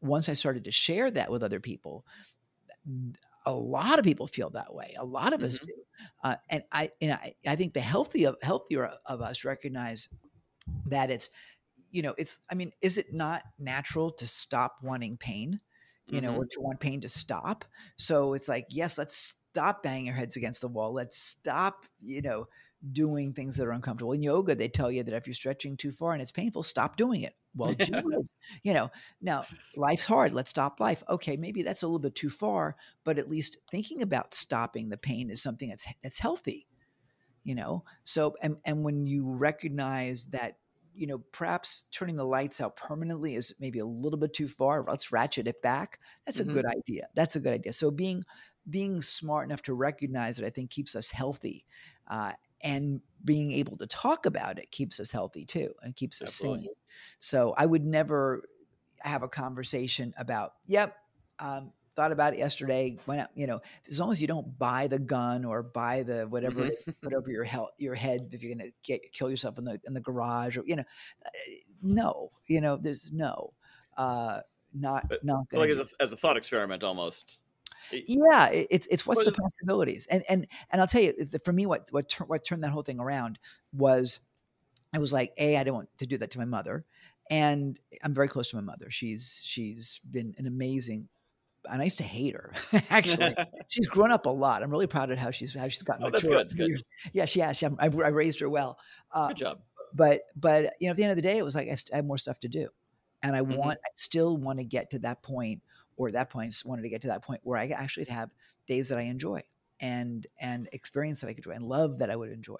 [0.00, 2.04] once I started to share that with other people,
[3.46, 4.94] a lot of people feel that way.
[4.98, 5.48] A lot of mm-hmm.
[5.48, 5.72] us do,
[6.22, 10.08] uh, and I and I, I think the healthy of, healthier of us recognize
[10.86, 11.28] that it's
[11.90, 15.60] you know it's I mean is it not natural to stop wanting pain,
[16.06, 16.26] you mm-hmm.
[16.26, 17.64] know, or to want pain to stop?
[17.96, 20.92] So it's like yes, let's stop banging our heads against the wall.
[20.92, 22.48] Let's stop you know
[22.92, 24.12] doing things that are uncomfortable.
[24.12, 26.96] In yoga, they tell you that if you're stretching too far and it's painful, stop
[26.96, 27.34] doing it.
[27.54, 27.74] Well,
[28.62, 29.44] you know, now
[29.76, 30.32] life's hard.
[30.32, 31.02] Let's stop life.
[31.08, 34.96] Okay, maybe that's a little bit too far, but at least thinking about stopping the
[34.96, 36.66] pain is something that's that's healthy.
[37.44, 40.56] You know, so and and when you recognize that,
[40.94, 44.84] you know, perhaps turning the lights out permanently is maybe a little bit too far.
[44.88, 46.00] Let's ratchet it back.
[46.24, 46.50] That's mm-hmm.
[46.50, 47.08] a good idea.
[47.14, 47.72] That's a good idea.
[47.72, 48.24] So being
[48.68, 51.66] being smart enough to recognize it, I think, keeps us healthy.
[52.08, 52.32] Uh,
[52.64, 56.64] and being able to talk about it keeps us healthy too and keeps us Absolutely.
[56.64, 56.74] sane.
[57.20, 58.42] So I would never
[59.00, 60.96] have a conversation about, yep,
[61.38, 62.98] um, thought about it yesterday.
[63.04, 63.30] Why not?
[63.36, 66.70] You know, as long as you don't buy the gun or buy the whatever Mhm.
[66.86, 69.64] they put over your head, your head if you're going to get kill yourself in
[69.64, 70.84] the in the garage or you know,
[71.24, 71.30] uh,
[71.82, 73.52] no, you know, there's no,
[73.96, 74.40] uh,
[74.72, 75.70] not But- not like going.
[75.70, 77.38] as a, as a thought experiment almost.
[78.06, 81.66] Yeah, it, it's it's what's the possibilities, and and and I'll tell you, for me,
[81.66, 83.38] what what tur- what turned that whole thing around
[83.72, 84.20] was,
[84.94, 86.84] I was like, a, I didn't want to do that to my mother,
[87.30, 88.90] and I'm very close to my mother.
[88.90, 91.08] She's she's been an amazing,
[91.70, 92.52] and I used to hate her
[92.90, 93.36] actually.
[93.68, 94.62] she's grown up a lot.
[94.62, 96.82] I'm really proud of how she's how she's gotten Oh, that's good, that's good.
[97.12, 97.56] Yeah, she has.
[97.58, 98.78] She, I, I raised her well.
[99.12, 99.62] Uh, Good job.
[99.94, 101.92] but but you know, at the end of the day, it was like I, st-
[101.92, 102.68] I have more stuff to do,
[103.22, 103.56] and I Mhm.
[103.56, 105.62] want I still want to get to that point,
[105.96, 108.30] or at that point wanted to get to that point where I actually have
[108.66, 109.42] days that I enjoy
[109.80, 112.58] and and experience that I could enjoy and love that I would enjoy.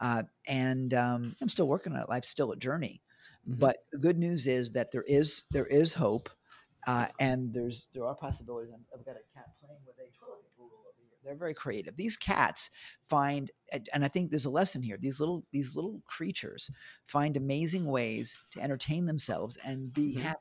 [0.00, 2.08] Uh, and um, I'm still working on it.
[2.08, 3.02] Life's still a journey,
[3.48, 3.58] Mhm.
[3.60, 6.28] but the good news is that there is there is hope,
[6.86, 8.72] uh, and there's there are possibilities.
[8.74, 11.08] I've- I've got a cat playing with a toilet over here.
[11.24, 11.96] They're very creative.
[11.96, 12.70] These cats
[13.08, 13.50] find,
[13.92, 14.96] and I think there's a lesson here.
[14.98, 16.70] These little these little creatures
[17.06, 20.20] find amazing ways to entertain themselves and be Mhm.
[20.22, 20.40] happy.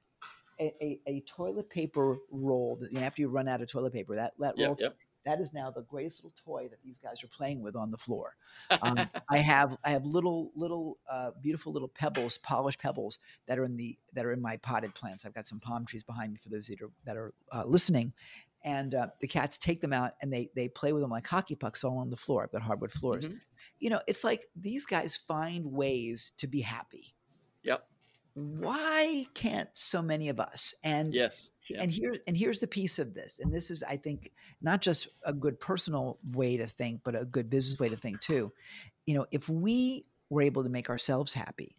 [0.59, 3.93] A, a, a toilet paper roll that you know, after you run out of toilet
[3.93, 4.97] paper, that that roll Yep, yep.
[5.25, 7.97] that is now the greatest little toy that these guys are playing with on the
[7.97, 8.35] floor.
[8.81, 8.97] Um,
[9.29, 13.75] I have I have little little uh, beautiful little pebbles, polished pebbles that are in
[13.75, 15.25] the that are in my potted plants.
[15.25, 18.13] I've got some palm trees behind me for those that are that are uh, listening,
[18.63, 21.55] and uh, the cats take them out and they they play with them like hockey
[21.55, 22.43] pucks all on the floor.
[22.43, 23.27] I've got hardwood floors.
[23.27, 23.39] Mhm.
[23.79, 27.13] You know, it's like these guys find ways to be happy.
[27.63, 27.87] Yep.
[28.35, 30.75] Why can't so many of us?
[30.83, 31.51] And Yes.
[31.69, 31.81] Yeah.
[31.81, 35.07] and here and here's the piece of this and this is i think not just
[35.25, 38.51] a good personal way to think but a good business way to think too
[39.07, 41.75] you know if we were able to make ourselves happy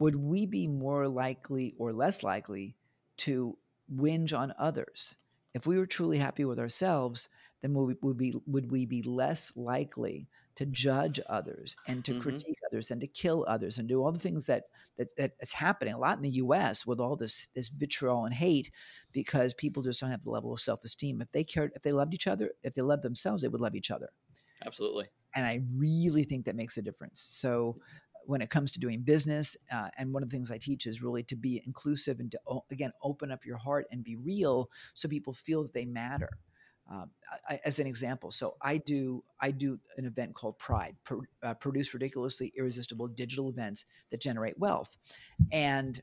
[0.00, 2.76] would we be more likely or less likely
[3.18, 3.56] to
[3.94, 5.14] whinge on others
[5.54, 7.28] if we were truly happy with ourselves
[7.62, 12.12] then would we, would be would we be less likely to judge others and to
[12.12, 12.14] Mhm.
[12.14, 14.64] critique others and to kill others and do all the things that,
[14.96, 18.34] that that that's happening a lot in the US with all this this vitriol and
[18.34, 18.70] hate
[19.12, 22.14] because people just don't have the level of self-esteem if they cared if they loved
[22.14, 24.10] each other if they loved themselves they would love each other
[24.62, 25.10] Absolutely.
[25.34, 27.20] and I really think that makes a difference.
[27.20, 27.78] So
[28.24, 31.02] when it comes to doing business, uh, and one of the things I teach is
[31.02, 35.08] really to be inclusive and to again open up your heart and be real, so
[35.08, 36.28] people feel that they matter.
[36.90, 37.10] Um,
[37.64, 40.96] as an example, so I do I do an event called Pride,
[41.44, 44.96] uh, produce ridiculously irresistible digital events that generate wealth,
[45.52, 46.02] and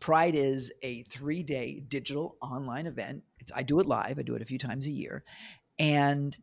[0.00, 3.22] Pride is a three day digital online event.
[3.38, 4.18] It's, I do it live.
[4.18, 5.24] I do it a few times a year,
[5.78, 6.34] and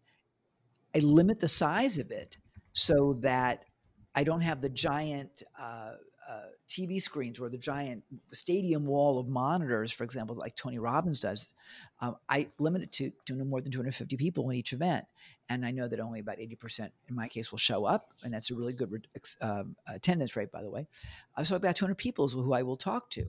[0.96, 2.38] I limit the size of it
[2.74, 3.66] so that
[4.14, 5.94] I don't have the giant uh,
[6.30, 11.20] uh, TV screens or the giant stadium wall of monitors, for example, like Tony Robbins
[11.20, 11.48] does.
[12.02, 15.06] Um, I limit it to, to no more than 250 people in each event.
[15.50, 18.12] And I know that only about 80% in my case will show up.
[18.24, 19.08] And that's a really good
[19.42, 20.88] um, attendance rate, by the way.
[21.38, 23.26] Uh, so about 200 people is who I will talk to.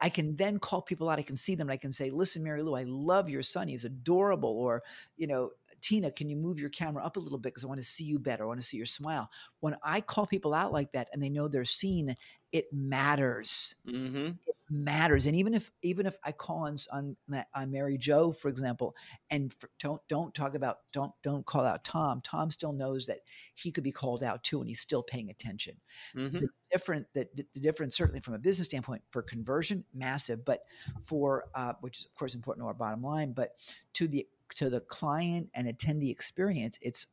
[0.00, 1.18] I can then call people out.
[1.18, 1.70] I can see them.
[1.70, 3.68] I can say, listen, Mary Lou, I love your son.
[3.68, 4.50] He's adorable.
[4.50, 4.82] Or,
[5.16, 7.80] you know, Tina, can you move your camera up a little bit because I want
[7.80, 8.44] to see you better.
[8.44, 9.30] I want to see your smile.
[9.60, 12.14] When I call people out like that and they know they're seen,
[12.52, 13.74] it matters.
[13.86, 14.26] Mm-hmm.
[14.46, 15.26] It matters.
[15.26, 18.94] And even if even if I call on on, that- on Mary Joe, for example,
[19.30, 22.20] and for, don't don't talk about don't don't call out Tom.
[22.22, 23.20] Tom still knows that
[23.54, 25.76] he could be called out too, and he's still paying attention
[26.16, 26.38] Mm-hmm.
[26.40, 30.60] the different the, the difference certainly from a business standpoint for conversion massive but
[31.02, 33.54] for uh, which is of course important to our bottom line but
[33.94, 37.06] to the to the client and attendee experience it's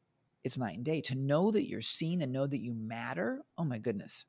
[0.44, 3.66] it's night and day to know that you're seen and know that you matter oh
[3.66, 4.26] my goodness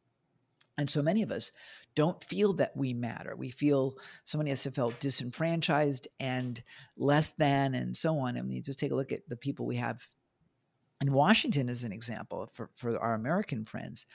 [0.78, 1.50] and so many of us
[1.94, 6.62] don't feel that we matter we feel so many of us have felt disenfranchised and
[6.96, 9.76] less than and so on and you just take a look at the people we
[9.76, 10.08] have
[11.00, 14.06] in Washington as an example for, for our American friends.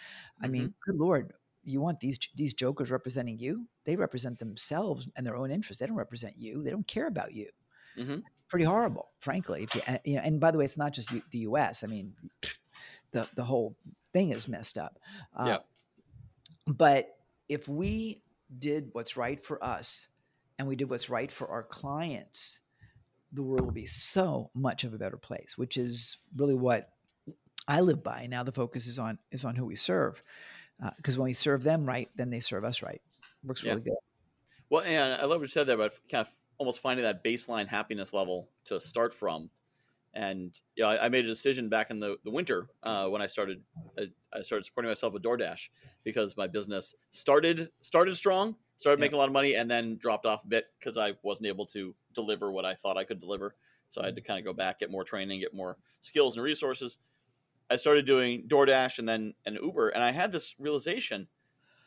[0.42, 3.70] I mean, good Lord, you want these these jokers representing you?
[3.86, 5.80] They represent themselves and their own interests.
[5.80, 6.62] They don't represent you.
[6.62, 7.50] They don't care about you.
[7.96, 8.24] Mhm.
[8.54, 9.64] Pretty horrible, frankly.
[9.64, 11.84] If you, uh, you know, and by the way, it's not just the U.S.
[11.84, 12.14] I mean,
[13.10, 13.76] the the whole
[14.14, 15.00] thing is messed up.
[15.36, 15.58] Uh, Yeah.
[16.72, 17.18] But
[17.50, 18.22] if we
[18.60, 20.08] did what's right for us,
[20.60, 22.60] and we did what's right for our clients,
[23.32, 25.58] the world will be so much of a better place.
[25.58, 26.92] Which is really what
[27.68, 28.28] I live by.
[28.28, 30.22] Now the focus is on is on who we serve,
[30.98, 33.02] because when we serve them right, then they serve us right.
[33.44, 33.72] Works Yeah.
[33.72, 33.98] really good.
[34.70, 36.34] Well, and I love what you said there about kind of
[36.64, 39.50] almost finding that baseline happiness level to start from.
[40.14, 43.28] and yeah, I, I, made a decision back in the, the winter uh, when I
[43.28, 43.62] started.
[44.00, 45.68] I, I, started supporting myself with DoorDash
[46.06, 50.26] because my business started started strong, started making a lot of money, and then dropped
[50.26, 53.56] off a bit because I wasn't able to deliver what I thought I could deliver.
[53.90, 56.46] So I had to kind of go back, get more training, get more skills and
[56.46, 56.98] resources.
[57.70, 61.28] I started doing DoorDash and then and Uber, and I had this realization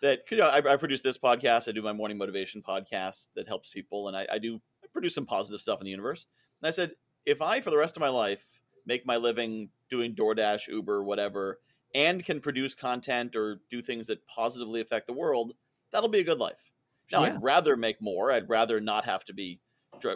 [0.03, 1.69] that you know, I, I, produce this podcast.
[1.69, 5.15] I do my morning motivation podcast that helps people, and I, I do I produce
[5.15, 6.27] some positive stuff in the universe.
[6.61, 6.93] And I said,
[7.25, 11.61] if I, for the rest of my life, make my living doing DoorDash, Uber, whatever,
[11.95, 15.55] and can produce content or do things that positively affect the world,
[15.93, 16.71] that'll be a good life.
[17.13, 17.35] Now, yeah.
[17.35, 18.33] I'd rather make more.
[18.33, 19.61] I'd rather not have to be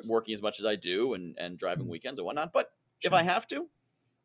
[0.07, 1.93] working as much as I do and, and driving mm-hmm.
[1.93, 2.53] weekends and whatnot.
[2.53, 3.09] But sure.
[3.09, 3.69] if I have to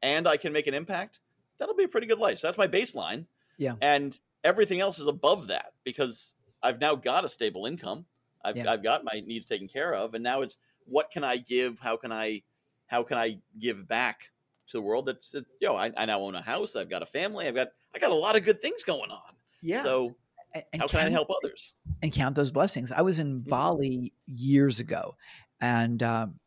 [0.01, 1.19] and I can make an impact,
[1.57, 2.39] that'll be a pretty good life.
[2.39, 3.25] So that's my baseline.
[3.57, 3.75] Yeah.
[3.81, 8.05] And everything else is above that because I've now got a stable income.
[8.45, 8.71] I've, yeah.
[8.71, 10.13] I've got my needs taken care of.
[10.13, 11.79] And now it's what can I give?
[11.79, 12.43] How can I
[12.87, 14.31] how can I give back
[14.67, 15.07] to the world?
[15.07, 16.75] That's you know, I, I now own a house.
[16.75, 17.47] I've got a family.
[17.47, 19.33] I've got I got a lot of good things going on.
[19.61, 19.81] Yeah.
[19.81, 20.15] So
[20.53, 21.73] and, and how can count, I help others?
[22.03, 22.91] And count those blessings.
[22.91, 23.49] I was in mm-hmm.
[23.49, 25.15] Bali years ago,
[25.59, 26.39] and um,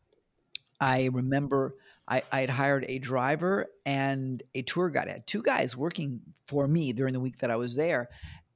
[0.81, 1.75] I remember
[2.09, 5.09] I, I had hired a driver and a tour guide.
[5.09, 8.09] I had two guys working for me during the week that I was there,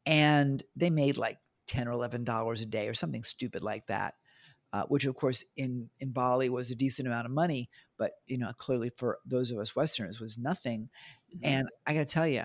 [0.06, 4.14] and they made like ten or eleven dollars a day or something stupid like that
[4.72, 8.38] uh, which of course in in Bali was a decent amount of money, but you
[8.38, 10.88] know clearly for those of us Westerners was nothing.
[11.34, 11.44] Mm-hmm.
[11.44, 12.44] And I got to tell you,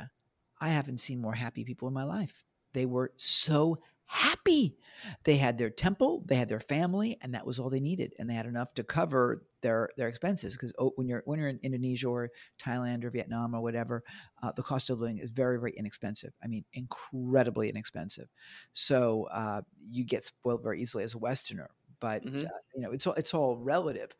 [0.59, 2.43] I haven't seen more happy people in my life.
[2.73, 4.77] They were so happy.
[5.23, 8.29] They had their temple, they had their family, and that was all they needed, and
[8.29, 10.53] they had enough to cover their their expenses.
[10.53, 14.03] Because oh, when you're when you're in Indonesia or Thailand or Vietnam or whatever,
[14.41, 16.33] uh, the cost of living is very very inexpensive.
[16.43, 18.29] I mean, incredibly inexpensive.
[18.73, 22.45] So uh, you get spoiled very easily as a Westerner but mm-hmm.
[22.45, 24.11] uh, you know it's all it's all relative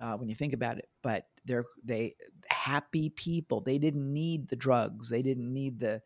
[0.00, 0.88] uh, when you think about it.
[1.02, 2.14] But they're they
[2.48, 3.60] happy people.
[3.60, 5.08] They didn't need the drugs.
[5.10, 6.02] They didn't need the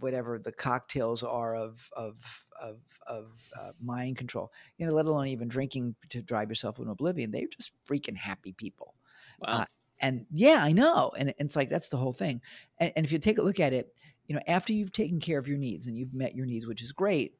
[0.00, 4.52] whatever the cocktails are of of of of uh, mind control.
[4.76, 7.30] You know, let alone even drinking to drive yourself into oblivion.
[7.30, 8.94] They're just freaking happy people.
[9.40, 9.48] Wow.
[9.48, 9.64] Uh,
[10.00, 11.12] and yeah, I know.
[11.16, 12.40] And, and, it's like that's the whole thing.
[12.78, 13.94] And, and if you take a look at it,
[14.26, 16.82] you know, after you've taken care of your needs and you've met your needs, which
[16.82, 17.34] is great,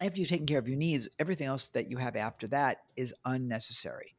[0.00, 3.14] after you've taken care of your needs, everything else that you have after that is
[3.24, 4.14] unnecessary.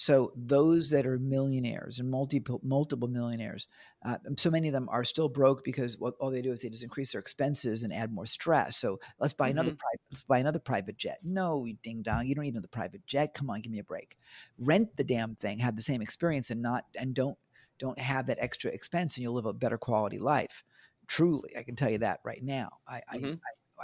[0.00, 3.66] So those that are millionaires and multiple multiple millionaires,
[4.04, 6.68] uh, so many of them are still broke because what all they do is they
[6.68, 8.76] just increase their expenses and add more stress.
[8.76, 9.58] So let's buy mm-hmm.
[9.58, 11.18] another private let's buy another private jet.
[11.24, 13.34] No, ding dong, you don't need another private jet.
[13.34, 14.16] Come on, give me a break.
[14.56, 17.36] Rent the damn thing, have the same experience, and not and don't
[17.80, 20.62] don't have that extra expense, and you'll live a better quality life.
[21.08, 22.68] Truly, I can tell you that right now.
[22.86, 23.26] I, mm-hmm.
[23.26, 23.34] I, I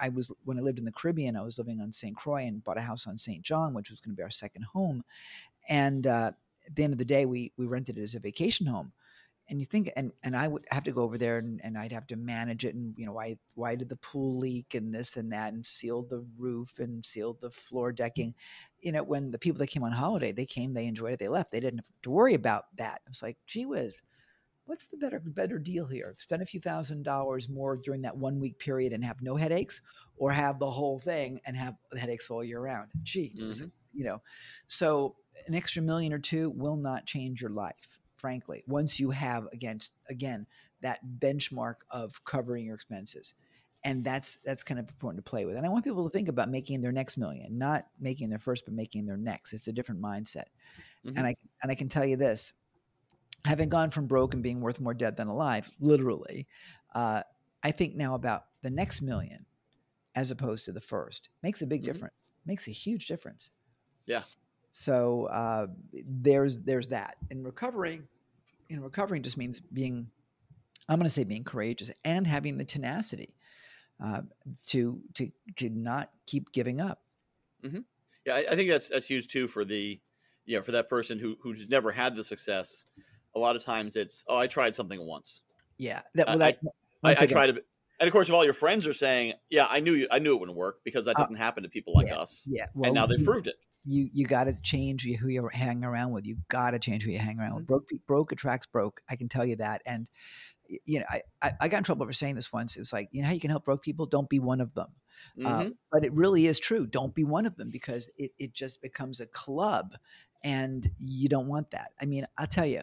[0.01, 2.17] I was when I lived in the Caribbean, I was living on St.
[2.17, 3.43] Croix and bought a house on St.
[3.43, 5.05] John, which was going to be our second home.
[5.69, 6.33] And uh,
[6.67, 8.93] at the end of the day, we we rented it as a vacation home.
[9.47, 11.93] And you think, and and I would have to go over there, and, and I'd
[11.93, 15.19] have to manage it, and you know, why why did the pool leak, and this
[15.19, 18.35] and that, and sealed the roof, and sealed the floor decking.
[18.81, 21.29] You know, when the people that came on holiday, they came, they enjoyed it, they
[21.29, 21.51] left.
[21.51, 23.03] They didn't have to worry about that.
[23.07, 23.93] It's like, gee whiz,
[24.65, 26.17] what's the better better deal here?
[26.21, 29.83] Spend a few thousand dollars more during that one week period and have no headaches,
[30.17, 32.89] or have the whole thing and have headaches all year round.
[33.03, 33.67] Gee, mm-hmm.
[33.93, 34.23] you know,
[34.69, 38.63] so an extra million or two will not change your life, frankly.
[38.67, 40.47] Once you have against again
[40.81, 43.35] that benchmark of covering your expenses.
[43.87, 45.57] And that's that's kind of important to play with.
[45.57, 48.65] And I want people to think about making their next million, not making their first,
[48.65, 49.53] but making their next.
[49.53, 50.45] It's a different mindset.
[51.07, 51.19] Mm-hmm.
[51.19, 52.55] And I and I can tell you this:
[53.45, 56.47] having gone from broke and being worth more dead than alive, literally,
[56.95, 57.23] uh,
[57.63, 59.45] I think now about the next million
[60.15, 61.93] as opposed to the first makes a big mm-hmm.
[61.93, 62.15] difference.
[62.47, 63.51] Makes a huge difference.
[64.07, 64.23] Yeah.
[64.77, 65.69] So uh,
[66.05, 67.17] there's there's that.
[67.31, 68.09] And recovering,
[68.77, 70.09] know, recovering just means being,
[70.89, 73.37] I'm going to say being courageous and having the tenacity
[74.03, 74.23] uh,
[74.67, 77.03] to to to not keep giving up.
[77.65, 77.83] Mm-hmm.
[78.27, 80.01] Yeah, I, I think that's that's huge too for the,
[80.45, 82.85] you know, for that person who who's never had the success
[83.37, 85.43] a lot of times it's oh I tried something once.
[85.79, 86.59] Yeah, that, well, that,
[87.05, 87.63] I, I, I tried to,
[88.01, 90.35] and of course, if all your friends are saying, "Yeah, I knew you, I knew
[90.35, 92.43] it wouldn't work," because that uh, doesn't uh, happen to people like yeah, us.
[92.51, 93.55] Yeah, well, and now they've proved it.
[93.85, 96.27] You you got to change who you hang around with.
[96.27, 97.67] You got to change who you hang around with.
[97.67, 99.03] Broke broke attracts broke.
[99.09, 99.83] I can tell you that.
[99.87, 100.09] And
[100.87, 101.07] you know,
[101.43, 102.77] I, I got in trouble for saying this once.
[102.77, 104.07] It was like, you know how you can help broke people?
[104.07, 104.89] Don't be one of them.
[105.39, 105.67] Uh, mm-hmm.
[105.69, 106.87] Uh, but it really is true.
[106.87, 109.95] Don't be one of them because it, it just becomes a club
[110.43, 111.93] and you don't want that.
[112.01, 112.83] I mean, I'll tell you,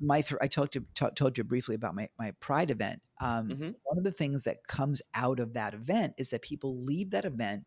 [0.00, 3.00] my th- I talked to t- told you briefly about my my Pride event.
[3.20, 3.70] Um, mm-hmm.
[3.84, 7.24] One of the things that comes out of that event is that people leave that
[7.24, 7.64] event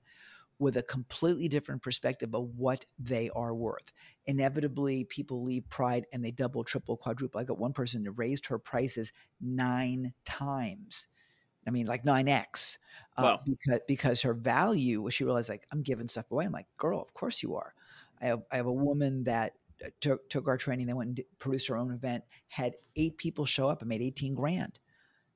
[0.59, 3.91] with a completely different perspective of what they are worth.
[4.25, 7.39] Inevitably, people leave pride and they double, triple, quadruple.
[7.39, 11.07] I got one person who raised her prices nine times.
[11.67, 12.77] I mean, like 9x,
[13.17, 13.39] uh, wow.
[13.45, 16.45] because, because her value, was she realized, like, I'm giving stuff away.
[16.45, 17.73] I'm like, girl, of course you are.
[18.21, 19.53] I have, I have a woman that
[19.85, 23.45] uh, took, took our training, they went and produced her own event, had eight people
[23.45, 24.79] show up and made 18 grand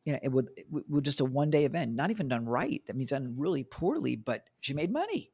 [0.06, 2.82] you know, it would, it just a one day event, not even done right.
[2.90, 5.32] I mean, done really poorly, but she made money.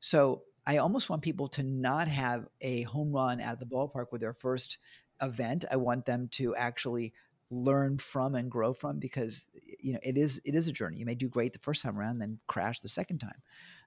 [0.00, 4.20] So I almost want people to not have a home run of the ballpark with
[4.20, 4.78] their first
[5.20, 5.64] event.
[5.70, 7.12] I want them to actually
[7.50, 9.46] learn from and grow from because
[9.78, 10.98] you know it is it is a journey.
[10.98, 13.42] You may do great the first time around, then crash the second time.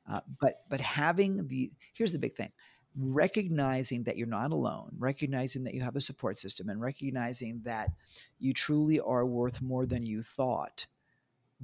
[0.08, 2.52] Uh, but but having the here's the big thing:
[2.98, 7.92] recognizing that you're not alone, recognizing that you have a support system, and recognizing that
[8.40, 10.88] you truly are worth more than you thought.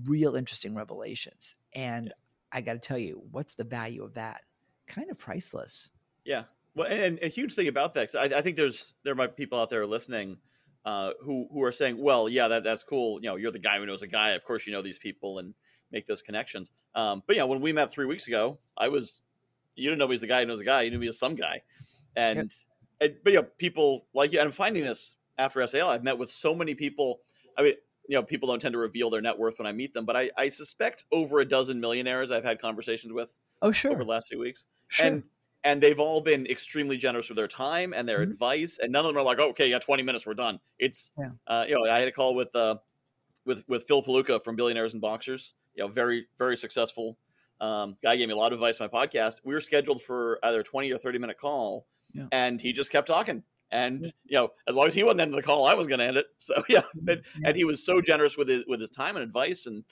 [0.06, 1.56] Real interesting revelations.
[1.74, 2.14] And
[2.52, 4.42] I got to tell you, what's the value of that?
[4.88, 5.92] Kind of priceless.
[6.26, 6.44] Yeah.
[6.76, 9.60] Well, and, a huge thing about that, I, I, think there's there might be people
[9.60, 10.38] out there listening
[10.86, 13.20] uh, who who are saying, well, yeah, that that's cool.
[13.22, 14.32] You know, you're the guy who knows a guy.
[14.32, 15.54] Of course, you know these people and
[15.92, 16.72] make those connections.
[16.96, 19.22] Um, but yeah, when we met three weeks ago, I was
[19.76, 20.84] you didn't know he was the guy who knows a guy.
[20.84, 21.62] You knew he was some guy.
[22.16, 22.48] And, yep.
[23.00, 24.40] and but you know, people like you.
[24.40, 25.90] And I'm finding this after SAL.
[25.90, 27.22] I've met with so many people.
[27.58, 27.74] I mean,
[28.08, 30.18] you know, people don't tend to reveal their net worth when I meet them, but
[30.18, 33.32] I, I suspect over a dozen millionaires I've had conversations with.
[33.62, 33.92] Oh, sure.
[33.92, 35.06] Over the last few weeks, sure.
[35.06, 35.24] and
[35.64, 38.32] and they've all been extremely generous with their time and their mm-hmm.
[38.32, 41.12] advice, and none of them are like, oh, "Okay, yeah, twenty minutes, we're done." It's,
[41.18, 41.30] yeah.
[41.48, 42.78] uh, you know, I had a call with uh,
[43.46, 45.54] with with Phil Paluca from Billionaires and Boxers.
[45.76, 47.18] You know, very very successful
[47.62, 49.42] um, guy gave me a lot of advice on my podcast.
[49.46, 52.26] We were scheduled for either a 20 or 30 minute call, yeah.
[52.32, 53.44] and he just kept talking.
[53.72, 54.12] And yeah.
[54.26, 56.18] you know, as long as he wasn't ending the call, I was going to end
[56.18, 56.26] it.
[56.40, 57.50] So yeah, and, yeah.
[57.50, 59.84] and he was so generous with his with his time and advice and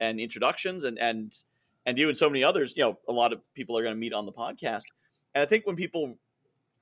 [0.00, 1.36] and introductions and and
[1.84, 2.74] and you and so many others.
[2.76, 4.84] You know, a lot of people are going to meet on the podcast.
[5.34, 6.16] And I think when people,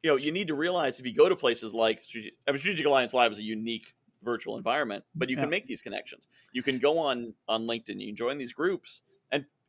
[0.02, 2.60] you know, you need to realize if you go to places like Strategic, I mean,
[2.60, 6.28] Strategic Alliance Live is a unique virtual environment, but you can make these connections.
[6.52, 9.02] You can go on on LinkedIn, you can join these groups,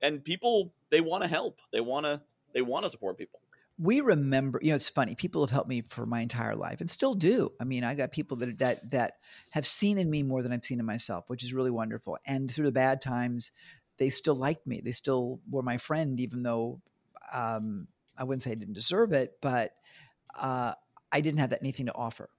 [0.01, 1.59] and people they want to help.
[1.71, 2.21] They want to
[2.53, 3.39] they want to support people.
[3.77, 5.15] We remember, you know, it's funny.
[5.15, 7.51] People have helped me for my entire life and still do.
[7.59, 9.13] I mean, I got people that that that
[9.51, 12.17] have seen in me more than I've seen in myself, which is really wonderful.
[12.25, 13.51] And through the bad times,
[13.97, 14.81] they still liked me.
[14.83, 16.81] They still were my friend, even though
[17.33, 17.87] um,
[18.17, 19.73] I wouldn't say I didn't deserve it, but
[20.39, 20.73] uh,
[21.11, 22.29] I didn't have that anything to offer.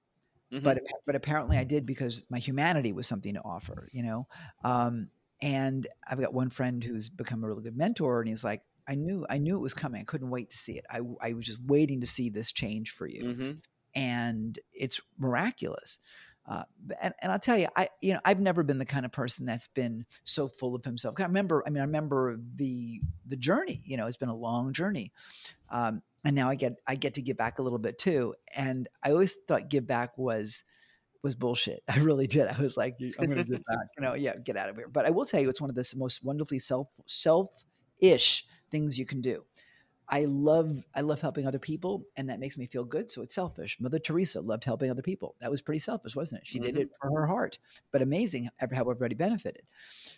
[0.53, 0.65] Mm-hmm.
[0.65, 3.89] But but apparently I did because my humanity was something to offer.
[3.93, 4.29] You know,
[4.65, 5.09] um,
[5.41, 8.95] and I've got one friend who's become a really good mentor, and he's like, I
[8.95, 10.01] knew, I knew it was coming.
[10.01, 10.85] I couldn't wait to see it.
[10.91, 13.51] I, I was just waiting to see this change for you, mm-hmm.
[13.95, 15.99] and it's miraculous.
[16.49, 16.63] Uh,
[17.03, 19.47] and, and I'll tell you, I you know I've never been the kind of person
[19.47, 21.17] that's been so full of himself.
[21.19, 23.83] I remember, I mean, I remember the the journey.
[23.85, 25.13] You know, it's been a long journey,
[25.71, 28.35] um, and now I get I get to give back a little bit too.
[28.55, 30.63] And I always thought give back was
[31.27, 31.83] was bullshit.
[31.89, 32.49] I really did.
[32.49, 33.87] I was like, I'm going to get back.
[33.99, 34.89] You know, yeah, get out of here.
[34.89, 37.49] But I will tell you, it's one of the most wonderfully self self
[38.01, 39.45] ish things you can do.
[40.09, 43.11] I love I love helping other people, and that makes me feel good.
[43.11, 43.77] So it's selfish.
[43.81, 45.35] Mother Teresa loved helping other people.
[45.41, 46.47] That was pretty selfish, wasn't it?
[46.47, 46.67] She mm-hmm.
[46.67, 47.59] did it for her heart,
[47.91, 49.63] but amazing how everybody benefited.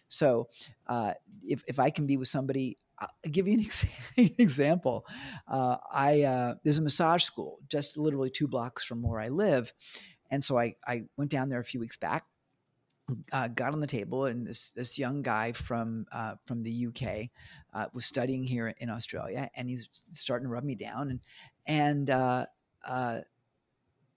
[0.09, 0.48] So
[0.86, 3.86] uh, if if I can be with somebody, I'll give you an ex-
[4.16, 5.06] example.
[5.46, 9.72] Uh, I uh, there's a massage school just literally two blocks from where I live,
[10.30, 12.24] and so I, I went down there a few weeks back,
[13.32, 17.30] uh, got on the table, and this this young guy from uh, from the UK
[17.72, 21.20] uh, was studying here in Australia, and he's starting to rub me down, and
[21.66, 22.46] and uh,
[22.86, 23.20] uh,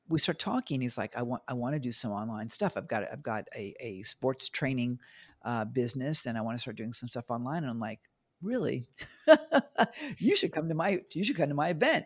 [0.10, 0.82] we start talking.
[0.82, 2.74] He's like, I want I want to do some online stuff.
[2.76, 5.00] I've got I've got a, a sports training
[5.44, 7.64] uh, business, and I want to start doing some stuff online.
[7.64, 8.02] And I'm like,
[8.42, 8.90] really?
[10.18, 12.06] you should come to my you should come to my event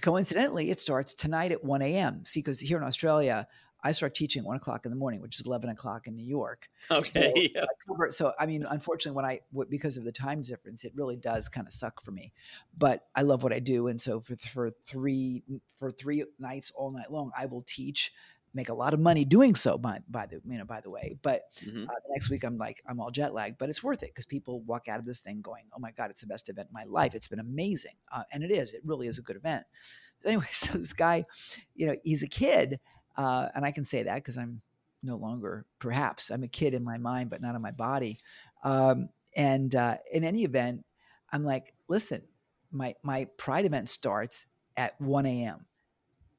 [0.00, 2.24] coincidentally, it starts tonight at 1 a.m.
[2.24, 3.46] See, because here in Australia,
[3.86, 6.26] I start teaching at one o'clock in the morning, which is 11 o'clock in New
[6.26, 6.70] York.
[6.90, 7.32] Okay.
[7.34, 7.64] So, yeah.
[7.64, 11.16] I cover, so, I mean, unfortunately, when I, because of the time difference, it really
[11.16, 12.32] does kind of suck for me,
[12.76, 13.88] but I love what I do.
[13.88, 15.42] And so for, for three,
[15.78, 18.10] for three nights all night long, I will teach
[18.54, 21.16] make a lot of money doing so by, by the you know by the way
[21.22, 21.82] but mm-hmm.
[21.82, 24.26] uh, the next week i'm like i'm all jet lagged but it's worth it because
[24.26, 26.72] people walk out of this thing going oh my god it's the best event in
[26.72, 27.14] my life.
[27.14, 27.94] It's been amazing.
[28.12, 29.64] Uh, and it is it really is a good event.
[30.20, 31.26] So anyway so this guy
[31.74, 32.80] you know he's a kid
[33.18, 34.62] uh, and i can say that because i'm
[35.02, 38.20] no longer perhaps i'm a kid in my mind but not in my body
[38.62, 40.82] um, and uh, in any event
[41.30, 42.22] i'm like listen
[42.70, 44.46] my my pride event starts
[44.78, 45.66] at 1 a.m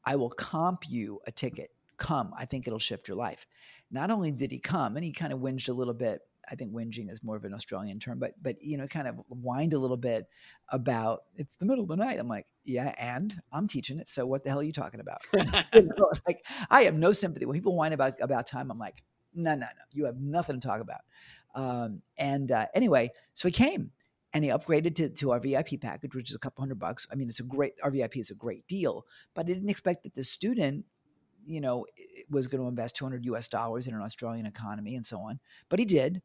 [0.04, 2.34] I will comp you a ticket come.
[2.38, 3.46] I think it'll shift your life.
[3.92, 6.74] Not only did he come, and he kind of whinged a little bit I think
[6.74, 9.80] whinging is more of an Australian term, but but you know, kind of whined a
[9.80, 10.28] little bit
[10.70, 12.20] about it's the middle of the night.
[12.20, 15.22] I'm like, yeah, and I'm teaching it, so what the hell are you talking about?
[15.74, 18.72] you know, like I have no sympathy when people whine about about time.
[18.72, 21.02] I'm like, no, no, no, you have nothing to talk about.
[21.56, 23.92] Um, and uh, anyway, so he came
[24.34, 27.08] and he upgraded to, to our VIP package, which is a couple hundred bucks.
[27.10, 30.04] I mean, it's a great, our VIP is a great deal, but I didn't expect
[30.04, 30.84] that the student,
[31.46, 31.86] you know,
[32.30, 35.40] was going to invest 200 US dollars in an Australian economy and so on.
[35.70, 36.22] But he did.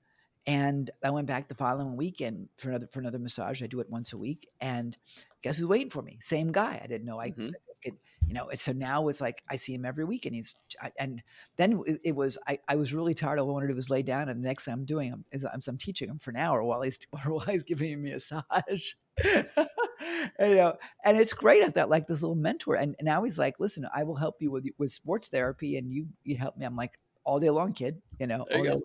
[0.46, 3.62] And I went back the following weekend for another, for another massage.
[3.62, 4.48] I do it once a week.
[4.60, 4.96] And
[5.42, 6.18] guess who's waiting for me?
[6.22, 6.80] Same guy.
[6.82, 7.50] I didn't know I mm-hmm.
[7.84, 10.54] could, you know, so now it's like I see him every week, and he's
[10.98, 11.22] and
[11.56, 13.38] then it, it was I, I was really tired.
[13.38, 15.44] All I wanted to do was lay down, and the next thing I'm doing is
[15.44, 18.92] I'm, I'm teaching him for an hour while he's while he's giving me a massage.
[19.24, 19.48] And,
[20.50, 21.62] you know, and it's great.
[21.62, 24.36] I felt like this little mentor, and, and now he's like, "Listen, I will help
[24.40, 27.72] you with with sports therapy, and you you help me." I'm like, "All day long,
[27.72, 28.46] kid," you know.
[28.48, 28.82] There you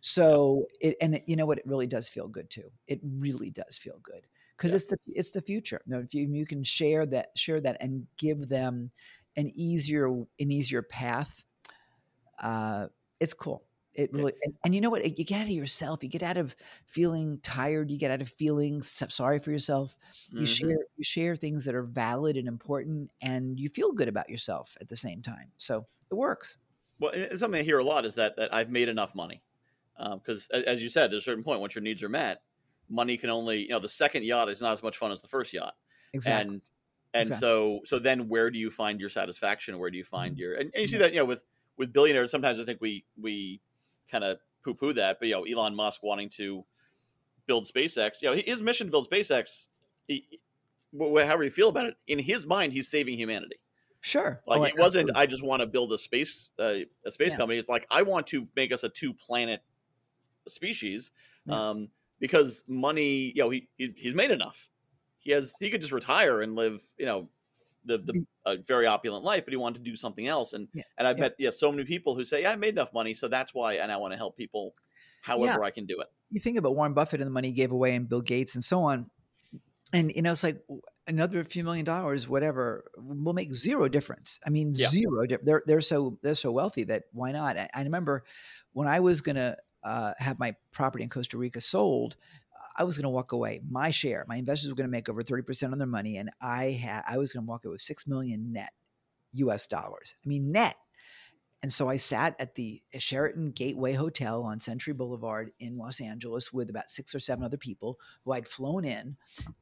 [0.00, 1.58] so it and it, you know what?
[1.58, 2.70] It really does feel good too.
[2.86, 4.26] It really does feel good
[4.56, 4.76] because yeah.
[4.76, 5.80] it's the it's the future.
[5.86, 8.90] You know, if you you can share that share that and give them
[9.36, 11.42] an easier an easier path,
[12.40, 12.88] uh,
[13.20, 13.64] it's cool.
[13.96, 15.18] It really and, and, you know what?
[15.18, 16.02] You get out of yourself.
[16.02, 17.90] You get out of feeling tired.
[17.90, 19.96] You get out of feeling sorry for yourself.
[20.28, 20.44] You mm-hmm.
[20.44, 24.76] share you share things that are valid and important, and you feel good about yourself
[24.80, 25.50] at the same time.
[25.56, 26.58] So it works.
[27.00, 29.42] Well, it's something I hear a lot is that that I've made enough money
[29.96, 32.42] because, um, as you said, there's a certain point once your needs are met,
[32.88, 35.28] money can only you know the second yacht is not as much fun as the
[35.28, 35.74] first yacht
[36.12, 36.62] exactly and
[37.14, 37.40] and exactly.
[37.40, 40.40] so so then where do you find your satisfaction where do you find mm-hmm.
[40.40, 41.44] your and, and, you see that you know with
[41.76, 43.60] with billionaires sometimes i think we we
[44.10, 46.64] kind of poo-poo that but you know elon musk wanting to
[47.46, 49.68] build spacex you know his mission to build spacex
[50.08, 50.26] he,
[50.98, 53.56] however you feel about it in his mind he's saving humanity
[54.00, 57.32] sure like oh, it wasn't i just want to build a space uh, a space
[57.32, 57.36] yeah.
[57.36, 59.60] company it's like i want to make us a two planet
[60.46, 61.12] species
[61.46, 61.70] yeah.
[61.70, 61.88] um
[62.18, 64.68] because money, you know, he, he he's made enough.
[65.18, 67.28] He has he could just retire and live, you know,
[67.86, 68.66] the the mm.
[68.66, 70.52] very opulent life, but he wanted to do something else.
[70.52, 70.82] And yeah.
[70.98, 71.24] and I've yeah.
[71.24, 73.74] met yeah so many people who say, yeah, I made enough money, so that's why,
[73.74, 74.74] and I want to help people,
[75.22, 75.66] however yeah.
[75.66, 76.08] I can do it.
[76.30, 78.64] You think about Warren Buffett and the money he gave away, and Bill Gates and
[78.64, 79.10] so on,
[79.92, 80.62] and you know, it's like
[81.06, 84.40] another few million dollars, whatever, will make zero difference.
[84.44, 85.26] I mean, zero.
[85.42, 87.56] They're they're so they're so wealthy that why not?
[87.56, 88.24] I, I remember
[88.72, 92.16] when I was gonna uh, have my property in Costa Rica sold,
[92.76, 93.60] I was going to walk away.
[93.68, 96.16] My share, my investors were going to make over 30% on their money.
[96.16, 98.72] And I had, I was going to walk away with 6 million net
[99.32, 100.14] US dollars.
[100.24, 100.76] I mean, net.
[101.62, 106.52] And so I sat at the Sheraton Gateway Hotel on Century Boulevard in Los Angeles
[106.52, 109.16] with about six or seven other people who I'd flown in,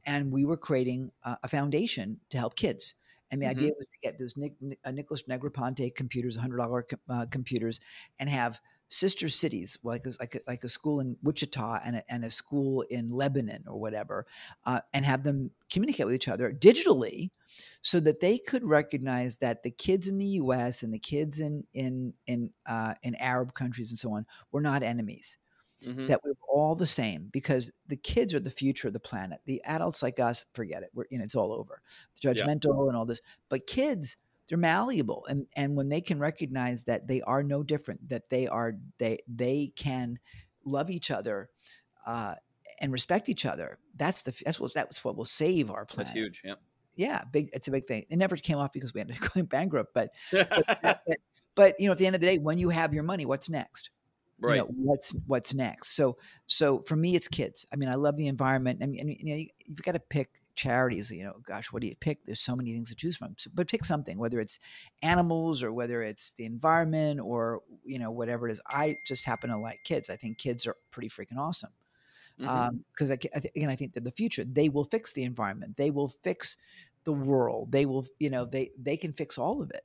[0.05, 2.95] and we were creating a foundation to help kids.
[3.31, 3.57] And the mm-hmm.
[3.57, 7.79] idea was to get those Nic- uh, Nicholas Negroponte computers, $100 uh, computers,
[8.19, 8.59] and have
[8.95, 12.29] sister cities, like a, like a, like a school in Wichita and a, and a
[12.29, 14.25] school in Lebanon or whatever,
[14.65, 17.29] uh, and have them communicate with each other digitally,
[17.81, 20.81] so that they could recognize that the kids in the U.S.
[20.83, 24.83] and the kids in in in uh, in Arab countries and so on were not
[24.83, 25.37] enemies.
[25.85, 26.07] Mm-hmm.
[26.07, 29.41] That we are all the same because the kids are the future of the planet.
[29.45, 30.89] The adults like us, forget it.
[30.93, 31.81] We're you know it's all over.
[32.19, 32.87] The Judgmental yeah.
[32.87, 34.15] and all this, but kids
[34.47, 38.47] they're malleable and and when they can recognize that they are no different that they
[38.47, 40.19] are they they can
[40.65, 41.49] love each other
[42.05, 42.35] uh,
[42.81, 46.07] and respect each other that's the that's what that's what will save our planet.
[46.07, 46.55] that's huge yeah.
[46.95, 48.05] Yeah big it's a big thing.
[48.09, 51.01] It never came off because we ended up going bankrupt but but, but,
[51.55, 53.49] but, you know at the end of the day when you have your money what's
[53.49, 53.89] next?
[54.37, 54.55] Right.
[54.55, 55.95] you know, what's what's next?
[55.95, 56.17] So
[56.47, 57.65] so for me it's kids.
[57.71, 58.79] I mean i love the environment.
[58.83, 61.95] I mean, you know you've got to pick charities you know gosh what do you
[61.99, 62.25] pick?
[62.25, 63.35] There's so many things to choose from.
[63.37, 64.59] So, but pick something whether it's
[65.01, 68.61] animals or whether it's the environment or you know whatever it is.
[68.69, 70.09] I just happen to like kids.
[70.09, 71.71] I think kids are pretty freaking awesome.
[72.37, 73.11] Because mm-hmm.
[73.11, 75.77] um, I, I th- again i think that the future they will fix the environment.
[75.77, 76.57] They will fix
[77.03, 77.71] the world.
[77.71, 79.83] They will you know they they can fix all of it.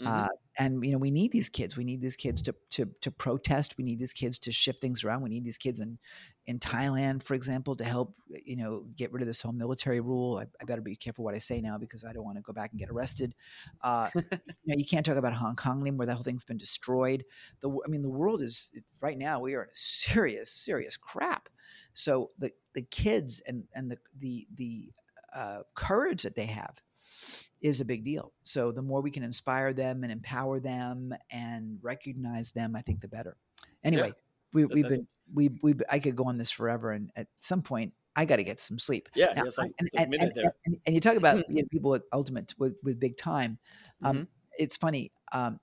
[0.00, 0.06] Mm-hmm.
[0.06, 0.28] Uh,
[0.58, 1.76] and you know we need these kids.
[1.76, 3.78] We need these kids to to to protest.
[3.78, 5.22] We need these kids to shift things around.
[5.22, 5.98] We need these kids in
[6.46, 10.38] in Thailand, for example, to help you know get rid of this whole military rule.
[10.38, 12.52] I, I better be careful what I say now because I don't want to go
[12.52, 13.34] back and get arrested.
[13.82, 14.22] Uh, you
[14.66, 16.06] know, you can't talk about Hong Kong anymore.
[16.06, 17.24] That whole thing's been destroyed.
[17.60, 19.40] The I mean, the world is right now.
[19.40, 21.48] We are in a serious, serious crap.
[21.94, 24.90] So the the kids and and the the the
[25.34, 26.82] uh, courage that they have
[27.60, 28.32] is a big deal.
[28.42, 33.00] So the more we can inspire them and empower them and recognize them, I think
[33.00, 33.36] the better.
[33.84, 34.12] Anyway, yeah.
[34.52, 37.92] we, we've been we we I could go on this forever, and at some point
[38.16, 39.08] I got to get some sleep.
[39.14, 42.54] Yeah, now, like, and, and, and, and, you talk about you know, people with ultimate
[42.58, 43.58] with with big time.
[44.02, 44.24] Um, mm-hmm.
[44.58, 45.12] It's funny.
[45.32, 45.60] Um,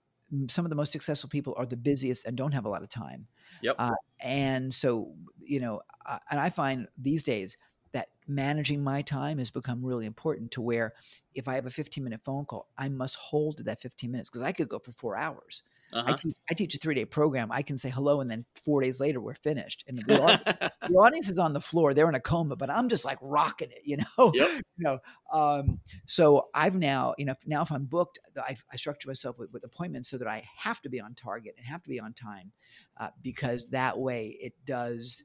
[0.47, 2.89] some of the most successful people are the busiest and don't have a lot of
[2.89, 3.27] time.
[3.61, 3.75] Yep.
[3.77, 7.57] Uh, and so, you know, uh, and I find these days
[7.95, 10.93] that managing my time has become really important to where
[11.33, 14.29] if I have a 15 minute phone call, I must hold to that 15 minutes
[14.29, 15.63] because I could go for four hours.
[15.93, 16.11] Uh-huh.
[16.11, 17.53] I, teach, I teach a three day program.
[17.53, 19.85] I can say hello, and then four days later we're finished.
[19.87, 20.43] And the audience,
[20.89, 23.71] the audience, is on the floor; they're in a coma, but I'm just like rocking
[23.71, 24.31] it, you know.
[24.33, 24.49] Yep.
[24.49, 24.99] you know,
[25.31, 29.53] um, so I've now, you know, now if I'm booked, I, I structure myself with,
[29.53, 32.11] with, appointments so that I have to be on target and have to be on
[32.13, 32.51] time,
[32.97, 35.23] uh, because that way it does.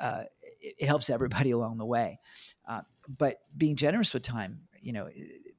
[0.00, 0.24] Uh,
[0.60, 2.18] it, it, helps everybody along the way.
[2.66, 2.82] Uh,
[3.18, 5.08] but being generous with time, you know,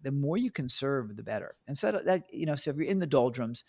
[0.01, 1.55] the more you can serve, the better.
[1.67, 3.63] And so that, you know, so if you're in the doldrums,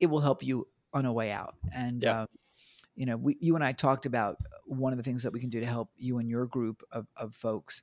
[0.00, 1.54] it will help you on a way out.
[1.74, 2.22] And yeah.
[2.22, 2.28] um,
[2.96, 5.50] you know, we, you and I talked about one of the things that we can
[5.50, 7.82] do to help you and your group of, of folks,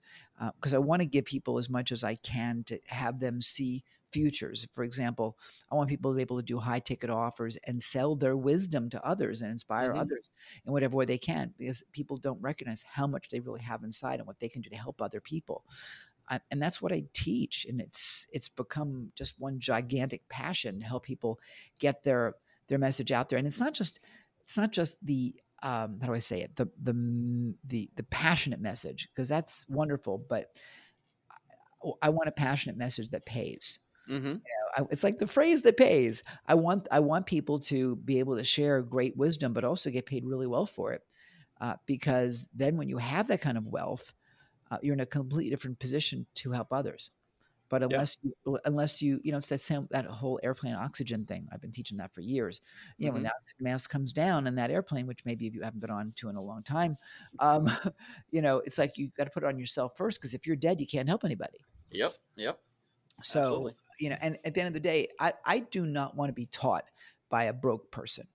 [0.55, 3.41] because uh, I want to give people as much as I can to have them
[3.41, 3.83] see
[4.13, 4.67] futures.
[4.73, 5.37] For example,
[5.71, 8.89] I want people to be able to do high ticket offers and sell their wisdom
[8.91, 10.01] to others and inspire mm-hmm.
[10.01, 10.31] others
[10.65, 14.19] in whatever way they can, because people don't recognize how much they really have inside
[14.19, 15.65] and what they can do to help other people.
[16.29, 20.85] I, and that's what I teach, and it's it's become just one gigantic passion to
[20.85, 21.39] help people
[21.79, 22.35] get their
[22.67, 23.37] their message out there.
[23.37, 23.99] And it's not just
[24.41, 28.61] it's not just the um, how do I say it the the the the passionate
[28.61, 30.51] message because that's wonderful, but
[31.83, 33.79] I, I, want a passionate message that pays.
[34.09, 34.27] Mm-hmm.
[34.27, 34.39] You know,
[34.77, 36.23] I, it's like the phrase that pays.
[36.47, 40.05] I want I want people to be able to share great wisdom, but also get
[40.05, 41.01] paid really well for it,
[41.61, 44.13] uh, because then when you have that kind of wealth
[44.73, 47.11] uh, you're in a completely different position to help others.
[47.69, 48.31] But unless yeah.
[48.45, 51.47] you, unless you, you know, it's that same that whole airplane oxygen thing.
[51.51, 52.61] I've been teaching that for years.
[52.97, 53.15] You know, mm-hmm.
[53.15, 56.29] when that mask comes down and that airplane, which maybe you haven't been on to
[56.29, 56.97] in a long time,
[57.39, 57.71] um,
[58.31, 60.55] you know, it's like you got to put it on yourself first because if you're
[60.55, 61.59] dead, you can't help anybody.
[61.91, 62.13] Yep.
[62.35, 62.59] Yep.
[63.23, 63.73] So Absolutely.
[63.99, 66.33] You know, and at the end of the day, I I do not want to
[66.33, 66.85] be taught
[67.29, 68.27] by a broke person.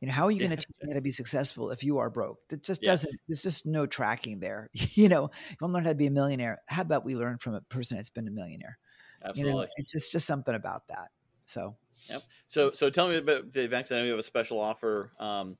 [0.00, 1.98] You know, how are you going to teach me how to be successful if you
[1.98, 2.38] are broke?
[2.48, 3.02] That just yes.
[3.02, 3.20] doesn't.
[3.26, 4.70] There's just no tracking there.
[4.72, 5.30] you know,
[5.60, 6.62] you'll learn how to be a millionaire.
[6.68, 8.78] How about we learn from a person that's been a millionaire?
[9.24, 9.52] Absolutely.
[9.52, 11.08] You know, it's just just something about that.
[11.46, 11.76] So.
[12.08, 12.22] Yep.
[12.46, 13.90] So so tell me about the event.
[13.90, 15.12] I know you have a special offer.
[15.18, 15.56] Um,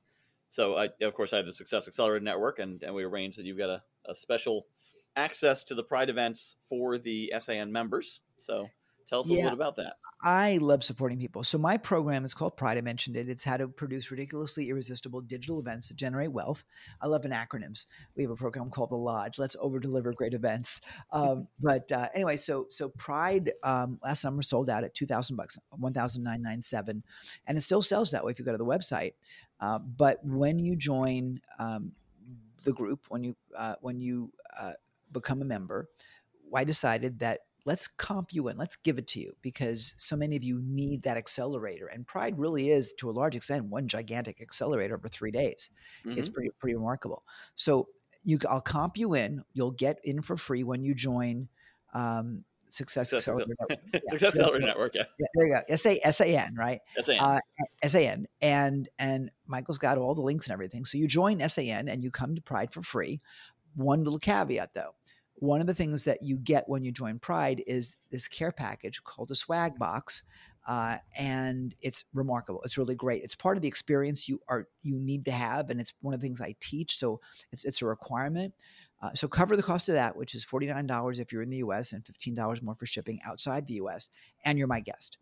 [0.49, 3.45] so I of course I have the Success Accelerator Network, and and we arranged that
[3.45, 4.67] you've got a, a special
[5.15, 8.21] access to the Pride events for the SAN members.
[8.37, 8.67] So
[9.09, 9.95] tell us a little bit about that.
[10.21, 11.45] I love supporting people.
[11.45, 12.77] So my program is called Pride.
[12.77, 13.29] I mentioned it.
[13.29, 16.65] It's how to produce ridiculously irresistible digital events that generate wealth.
[17.01, 17.85] I love an acronyms.
[18.15, 19.39] We have a program called the Lodge.
[19.39, 20.81] Let's over deliver great events.
[21.13, 25.37] Um, but uh, anyway, so so Pride um, last summer sold out at two thousand
[25.37, 27.01] bucks, one thousand nine nine seven,
[27.47, 29.13] and it still sells that way if you go to the website.
[29.61, 31.93] Uh, but when you join um,
[32.65, 34.73] the group, when you uh, when you uh,
[35.13, 35.87] become a member,
[36.53, 40.35] I decided that let's comp you in, let's give it to you because so many
[40.35, 41.85] of you need that accelerator.
[41.85, 45.69] And Pride really is, to a large extent, one gigantic accelerator over three days.
[46.03, 46.17] Mm-hmm.
[46.17, 47.23] It's pretty pretty remarkable.
[47.53, 47.89] So
[48.23, 49.43] you, I'll comp you in.
[49.53, 51.47] You'll get in for free when you join.
[51.93, 53.79] Um, Success, Success Accelerator Network.
[53.93, 53.99] Yeah.
[54.09, 55.03] Success Accelerator Network, yeah.
[55.19, 55.27] yeah.
[55.33, 55.61] There you go.
[55.69, 56.79] S A S A N, right?
[57.01, 57.19] SAN.
[57.19, 57.39] Uh,
[57.87, 58.27] SAN.
[58.41, 60.85] And and Michael's got all the links and everything.
[60.85, 63.21] So you join SAN and you come to Pride for free.
[63.75, 64.95] One little caveat though
[65.39, 69.03] one of the things that you get when you join Pride is this care package
[69.03, 70.23] called a swag box.
[70.67, 72.61] Uh, and it's remarkable.
[72.63, 73.23] It's really great.
[73.23, 76.19] It's part of the experience you are you need to have, and it's one of
[76.19, 76.99] the things I teach.
[76.99, 77.21] So
[77.51, 78.53] it's it's a requirement.
[79.01, 81.49] Uh, so cover the cost of that, which is forty nine dollars if you're in
[81.49, 81.93] the U.S.
[81.93, 84.11] and fifteen dollars more for shipping outside the U.S.
[84.45, 85.17] And you're my guest.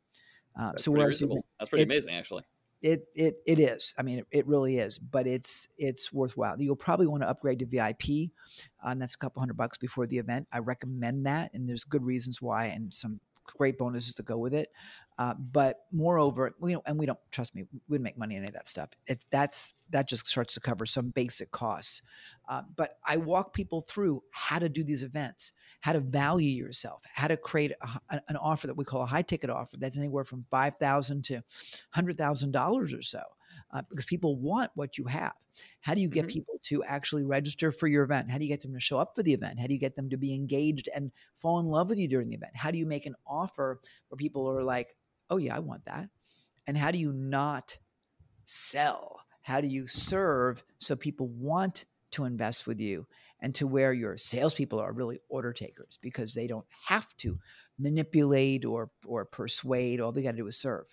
[0.60, 1.46] Uh, That's so pretty reasonable.
[1.60, 2.44] That's pretty amazing, actually
[2.82, 3.94] it it it is.
[3.98, 4.98] I mean, it, it, really is.
[5.00, 6.60] But it's it's worthwhile.
[6.60, 8.32] You'll probably want to upgrade to VIP,
[8.84, 10.48] uh, and that's a couple hundred bucks before the event.
[10.52, 14.54] I recommend that, and there's good reasons why, and some great bonuses to go with
[14.54, 14.70] it.
[15.18, 18.48] Uh, but moreover, we don't, and we don't trust me, we wouldn't make money any
[18.48, 18.90] of that stuff.
[19.08, 22.04] It's that's that just starts to cover some basic costs.
[22.48, 27.04] Uh, but I walk people through how to do these events, how to value yourself,
[27.14, 27.72] how to create
[28.10, 31.24] a, an offer that we call a high ticket offer that's anywhere from five thousand
[31.26, 31.42] to
[31.92, 33.22] hundred thousand dollars or so
[33.72, 35.34] uh, because people want what you have.
[35.82, 36.34] How do you get mm-hmm.
[36.34, 38.32] people to actually register for your event?
[38.32, 39.60] How do you get them to show up for the event?
[39.60, 42.30] How do you get them to be engaged and fall in love with you during
[42.30, 42.56] the event?
[42.56, 44.96] How do you make an offer where people are like,
[45.30, 46.10] oh, yeah, I want that?
[46.68, 47.78] And how do you not
[48.46, 49.22] sell?
[49.42, 53.06] How do you serve so people want to invest with you
[53.42, 57.38] and to where your salespeople are really order takers because they don't have to
[57.78, 60.00] manipulate or or persuade.
[60.00, 60.88] All they got to do is serve.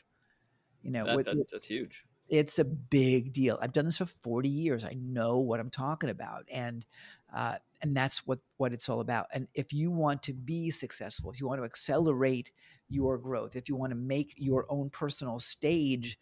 [0.82, 3.58] You know, that, with, that, that's huge it's a big deal.
[3.60, 4.84] I've done this for 40 years.
[4.84, 6.46] I know what I'm talking about.
[6.50, 6.84] And
[7.32, 9.26] Uh, and that's what what it's all about.
[9.34, 12.52] And if you want to be successful, if you want to accelerate
[12.88, 16.18] your growth, if you want to make your own personal stage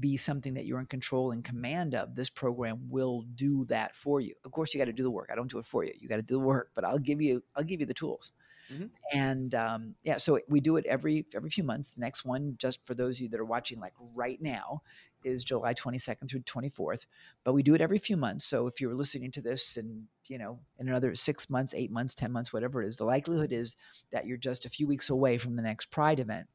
[0.00, 4.20] be something that you're in control and command of, this program will do that for
[4.20, 4.34] you.
[4.44, 5.28] Of course, you got to do the work.
[5.30, 5.92] I don't do it for you.
[5.98, 8.32] You got to do the work, but I'll give you I'll give you the tools.
[8.72, 8.86] Mm-hmm.
[9.12, 11.92] And um, yeah, so we do it every every few months.
[11.92, 14.82] The next one, just for those of you that are watching, like right now,
[15.24, 17.06] is July 22nd through 24th.
[17.44, 18.46] But we do it every few months.
[18.46, 22.14] So if you're listening to this and you know in another six months, eight months,
[22.14, 23.76] ten months, whatever it is, the likelihood is
[24.12, 26.46] that you're just a few weeks away from the next Pride event.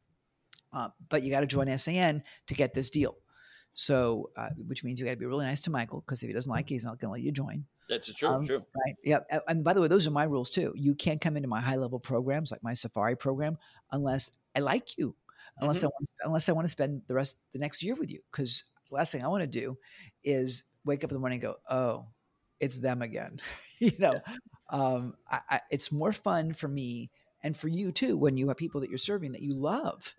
[0.74, 3.16] Uh, but you got to join SAN to get this deal.
[3.74, 6.34] So, uh, which means you got to be really nice to Michael because if he
[6.34, 7.66] doesn't like you, he's not going to let you join.
[7.88, 8.30] That's true.
[8.30, 8.58] Um, true.
[8.58, 8.96] Right.
[9.04, 9.20] Yeah.
[9.48, 10.74] And by the way, those are my rules too.
[10.76, 13.58] You can't come into my high level programs like my Safari program
[13.92, 15.16] unless I like you,
[15.60, 15.88] unless mm-hmm.
[15.88, 18.20] I want, unless I want to spend the rest the next year with you.
[18.32, 19.78] Because the last thing I want to do
[20.24, 22.08] is wake up in the morning and go, oh,
[22.60, 23.40] it's them again.
[23.80, 24.34] you know, yeah.
[24.70, 27.12] um, I, I, it's more fun for me
[27.44, 30.16] and for you too when you have people that you're serving that you love,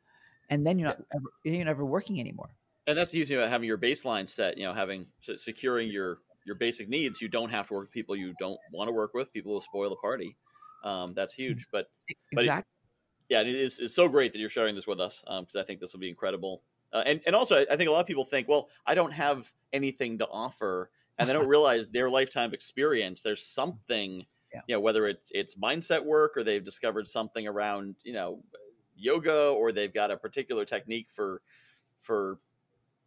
[0.50, 2.50] and then you're not ever, you're never working anymore
[2.88, 4.56] and that's the easy about having your baseline set.
[4.56, 7.20] You know, having securing your your basic needs.
[7.20, 9.30] You don't have to work with people you don't want to work with.
[9.32, 10.36] People will spoil the party.
[10.82, 11.66] Um, that's huge.
[11.70, 11.90] But
[12.32, 12.32] exactly.
[12.32, 12.64] But it,
[13.28, 13.78] yeah, it is.
[13.78, 16.00] It's so great that you're sharing this with us because um, I think this will
[16.00, 16.62] be incredible.
[16.92, 19.52] Uh, and and also, I think a lot of people think, well, I don't have
[19.72, 23.20] anything to offer, and they don't realize their lifetime experience.
[23.20, 24.60] There's something, yeah.
[24.66, 28.42] you know, whether it's it's mindset work or they've discovered something around, you know,
[28.96, 31.42] yoga, or they've got a particular technique for
[32.00, 32.38] for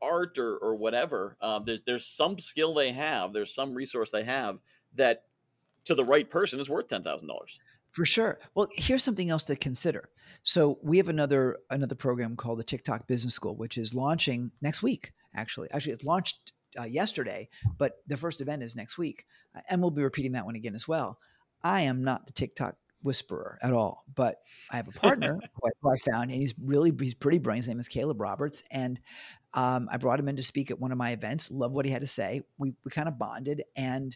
[0.01, 1.37] art or, or whatever.
[1.41, 4.59] Um, there's, there's some skill they have, there's some resource they have
[4.95, 5.23] that
[5.85, 7.59] to the right person is worth ten thousand dollars.
[7.91, 8.39] For sure.
[8.55, 10.09] Well, here's something else to consider.
[10.43, 14.81] So we have another another program called the TikTok Business School, which is launching next
[14.81, 15.11] week.
[15.35, 19.25] Actually, actually, it's launched uh, yesterday, but the first event is next week,
[19.69, 21.19] and we'll be repeating that one again as well.
[21.63, 24.03] I am not the TikTok whisperer at all.
[24.13, 24.37] But
[24.71, 25.39] I have a partner
[25.81, 27.65] who I found, and he's really he's pretty brilliant.
[27.65, 28.99] His name is Caleb Roberts, and
[29.53, 31.51] um, I brought him in to speak at one of my events.
[31.51, 32.41] Love what he had to say.
[32.57, 34.15] We we kind of bonded, and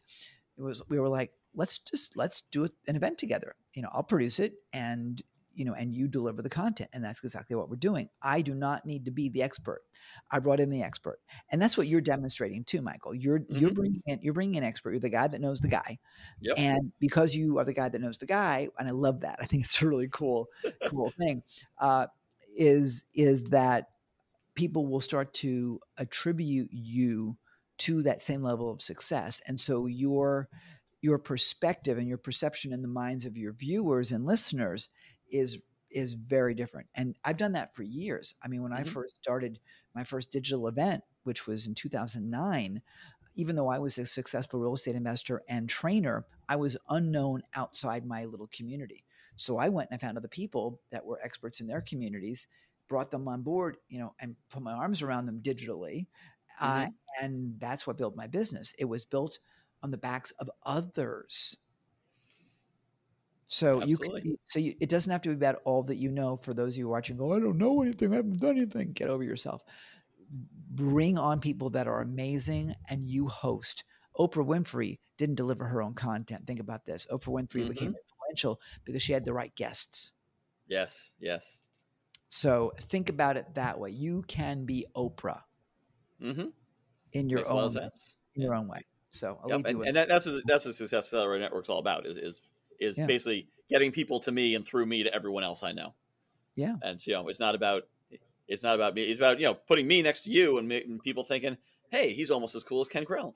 [0.57, 3.55] it was we were like, let's just let's do an event together.
[3.73, 5.21] You know, I'll produce it, and
[5.55, 6.89] you know, and you deliver the content.
[6.93, 8.09] And that's exactly what we're doing.
[8.21, 9.81] I do not need to be the expert.
[10.29, 11.19] I brought in the expert.
[11.49, 13.15] And that's what you're demonstrating too, Michael.
[13.15, 13.57] You're, mm-hmm.
[13.57, 14.91] you're bringing in, you're bringing in an expert.
[14.91, 15.97] You're the guy that knows the guy.
[16.41, 16.55] Yep.
[16.59, 19.39] And because you are the guy that knows the guy, and I love that.
[19.41, 20.47] I think it's a really cool,
[20.89, 21.41] cool thing,
[21.79, 22.07] uh,
[22.55, 23.89] is, is that
[24.55, 27.37] people will start to attribute you
[27.77, 29.41] to that same level of success.
[29.47, 30.49] And so your,
[31.05, 34.89] your perspective and your perception in the minds of your viewers and listeners
[35.31, 35.59] is
[35.91, 36.87] is very different.
[36.95, 38.33] And I've done that for years.
[38.43, 38.89] I mean, when mm-hmm.
[38.89, 39.59] I first started
[39.93, 42.81] my first digital event, which was in 2009,
[43.35, 48.03] even though I was a successful real estate investor and trainer, I was unknown outside
[48.03, 49.05] my little community.
[49.35, 52.47] So I went and I found other people that were experts in their communities,
[52.89, 56.07] brought them on board, you know, and put my arms around them digitally.
[56.59, 56.65] Mm-hmm.
[56.65, 56.87] Uh,
[57.21, 58.73] and that's what built my business.
[58.79, 59.37] It was built
[59.83, 61.57] on the backs of others.
[63.47, 64.21] So Absolutely.
[64.21, 66.35] you can, so you, it doesn't have to be about all that you know.
[66.37, 68.11] For those of you watching, go, I don't know anything.
[68.11, 68.93] I haven't done anything.
[68.93, 69.63] Get over yourself.
[70.71, 73.83] Bring on people that are amazing, and you host.
[74.17, 76.47] Oprah Winfrey didn't deliver her own content.
[76.47, 77.05] Think about this.
[77.11, 77.69] Oprah Winfrey mm-hmm.
[77.69, 80.11] became influential because she had the right guests.
[80.67, 81.11] Yes.
[81.19, 81.59] Yes.
[82.29, 83.91] So think about it that way.
[83.91, 85.41] You can be Oprah
[86.21, 86.47] mm-hmm.
[87.13, 87.89] in your Makes own
[88.35, 88.85] in your own way.
[89.15, 89.65] So I'll yep.
[89.65, 92.05] and, and that, that's what that's what Success Accelerator Network's all about.
[92.05, 92.41] Is is
[92.79, 93.05] is yeah.
[93.05, 95.93] basically getting people to me and through me to everyone else I know.
[96.55, 96.75] Yeah.
[96.81, 97.83] And you know, it's not about
[98.47, 99.03] it's not about me.
[99.03, 101.57] It's about you know putting me next to you and making people thinking,
[101.89, 103.33] hey, he's almost as cool as Ken Krell.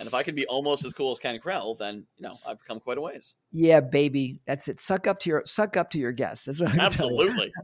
[0.00, 2.64] And if I can be almost as cool as Ken Krell, then you know I've
[2.64, 3.36] come quite a ways.
[3.52, 4.80] Yeah, baby, that's it.
[4.80, 6.46] Suck up to your suck up to your guests.
[6.46, 7.52] That's what I'm absolutely.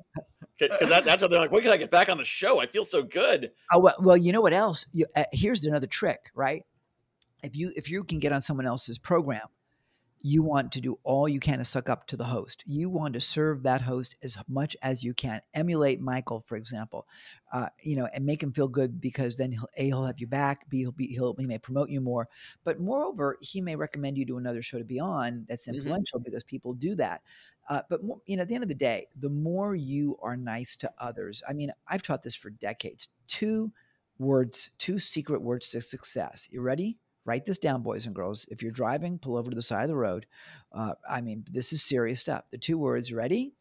[0.58, 2.58] Because that, that's how they're like, when can I get back on the show?
[2.60, 3.50] I feel so good.
[3.70, 4.86] Oh well, well you know what else?
[4.90, 6.62] You, uh, here's another trick, right?
[7.42, 9.46] If you if you can get on someone else's program,
[10.22, 12.64] you want to do all you can to suck up to the host.
[12.66, 15.40] You want to serve that host as much as you can.
[15.54, 17.06] Emulate Michael, for example,
[17.52, 20.26] uh, you know, and make him feel good because then he'll a he'll have you
[20.26, 20.68] back.
[20.68, 22.28] B he'll be he'll he may promote you more,
[22.64, 25.76] but moreover, he may recommend you to another show to be on that's mm-hmm.
[25.76, 26.24] influential mm-hmm.
[26.24, 27.22] because people do that.
[27.68, 30.36] Uh, but more, you know, at the end of the day, the more you are
[30.36, 31.42] nice to others.
[31.48, 33.08] I mean, I've taught this for decades.
[33.28, 33.72] Two
[34.18, 36.48] words, two secret words to success.
[36.50, 36.98] You ready?
[37.26, 38.46] Write this down, boys and girls.
[38.50, 40.26] If you're driving, pull over to the side of the road.
[40.72, 42.44] Uh, I mean, this is serious stuff.
[42.52, 43.54] The two words, ready?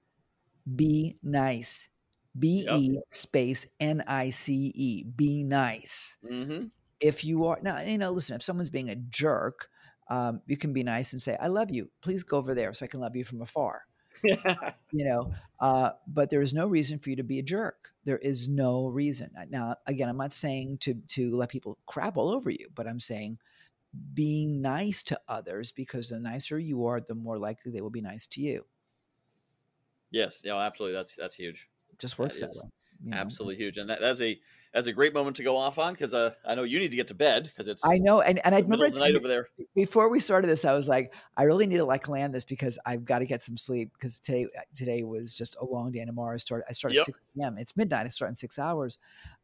[0.75, 1.89] Be nice.
[2.37, 3.03] B E yep.
[3.09, 5.03] space N I C E.
[5.03, 6.17] Be nice.
[6.29, 6.67] Mm-hmm.
[6.99, 8.35] If you are now, you know, listen.
[8.35, 9.69] If someone's being a jerk,
[10.09, 11.89] um, you can be nice and say, "I love you.
[12.01, 13.83] Please go over there so I can love you from afar."
[14.23, 17.91] you know, uh, but there is no reason for you to be a jerk.
[18.05, 19.31] There is no reason.
[19.49, 22.99] Now, again, I'm not saying to to let people crap all over you, but I'm
[22.99, 23.39] saying
[24.13, 28.01] being nice to others because the nicer you are, the more likely they will be
[28.01, 28.65] nice to you.
[30.11, 30.95] Yes, yeah, absolutely.
[30.95, 31.69] That's that's huge.
[31.91, 32.69] It just works that, that way.
[33.03, 33.17] You know?
[33.17, 34.39] Absolutely huge, and that, that's a
[34.73, 36.95] that's a great moment to go off on because uh, I know you need to
[36.95, 39.49] get to bed because it's I know, and, and I remember the night over there.
[39.75, 42.79] Before we started this, I was like, I really need to like land this because
[42.85, 45.99] I've got to get some sleep because today uh, today was just a long day.
[45.99, 47.01] And tomorrow I start I start yep.
[47.01, 47.57] at six p.m.
[47.57, 48.05] It's midnight.
[48.05, 48.97] I start in six hours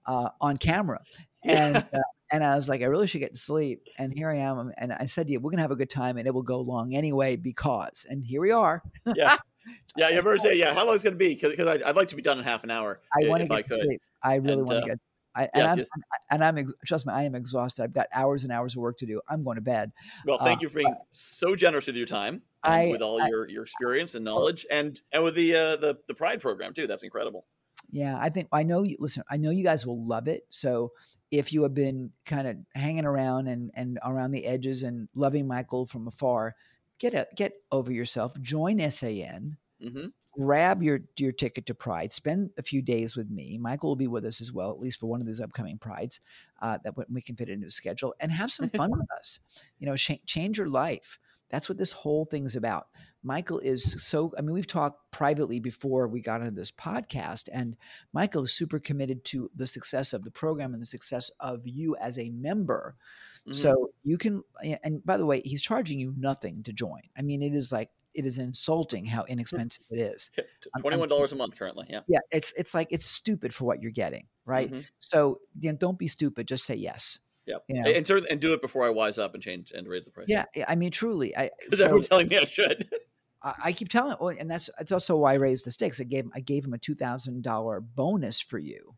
[0.05, 1.01] uh, on camera,
[1.43, 1.99] and uh,
[2.31, 3.87] and I was like, I really should get to sleep.
[3.97, 6.17] And here I am, and I said to you, we're gonna have a good time,
[6.17, 8.83] and it will go long anyway because, and here we are.
[9.15, 9.37] yeah.
[9.95, 11.35] Yeah, you ever say, yeah, how long is it going to be?
[11.35, 12.99] Because I'd, I'd, like to be done in half an hour.
[13.13, 13.81] I want to get I could.
[13.83, 14.01] Sleep.
[14.23, 14.99] I really want to uh, get
[15.33, 15.87] I, and, yes, I'm, yes.
[16.29, 17.83] and I'm trust me, I am exhausted.
[17.83, 19.21] I've got hours and hours of work to do.
[19.29, 19.91] I'm going to bed.
[20.25, 23.27] Well, thank uh, you for being so generous with your time, I, with all I,
[23.27, 26.87] your your experience and knowledge, and and with the uh, the the Pride program too.
[26.87, 27.45] That's incredible.
[27.91, 28.95] Yeah, I think I know you.
[28.99, 30.45] Listen, I know you guys will love it.
[30.49, 30.93] So
[31.29, 35.47] if you have been kind of hanging around and and around the edges and loving
[35.47, 36.55] Michael from afar,
[36.99, 38.39] get a, get over yourself.
[38.41, 39.57] Join SAN.
[39.83, 42.13] Mm-hmm grab your your ticket to Pride.
[42.13, 43.57] Spend a few days with me.
[43.59, 46.19] Michael will be with us as well, at least for one of these upcoming Prides
[46.61, 49.39] uh, that we can fit into a schedule, and have some fun with us.
[49.79, 51.19] You know, sh- change your life.
[51.51, 52.87] That's what this whole thing's about.
[53.23, 57.75] Michael is so, I mean, we've talked privately before we got into this podcast, and
[58.13, 61.95] Michael is super committed to the success of the program and the success of you
[62.01, 62.95] as a member.
[63.41, 63.53] Mm-hmm.
[63.53, 64.43] So you can,
[64.83, 67.01] and by the way, he's charging you nothing to join.
[67.17, 70.31] I mean, it is like it is insulting how inexpensive it is.
[70.79, 71.87] Twenty one dollars a month currently.
[71.89, 72.01] Yeah.
[72.07, 72.19] Yeah.
[72.31, 74.69] It's it's like it's stupid for what you're getting, right?
[74.69, 74.81] Mm-hmm.
[74.99, 76.47] So you know, don't be stupid.
[76.47, 77.19] Just say yes.
[77.45, 77.89] Yeah, you know?
[77.89, 80.27] and, and, and do it before I wise up and change and raise the price.
[80.29, 82.89] Yeah, I mean, truly, I because so, everyone's telling me I should.
[83.43, 85.99] I, I keep telling, oh, and that's that's also why I raised the stakes.
[85.99, 88.95] I gave I gave him a two thousand dollar bonus for you.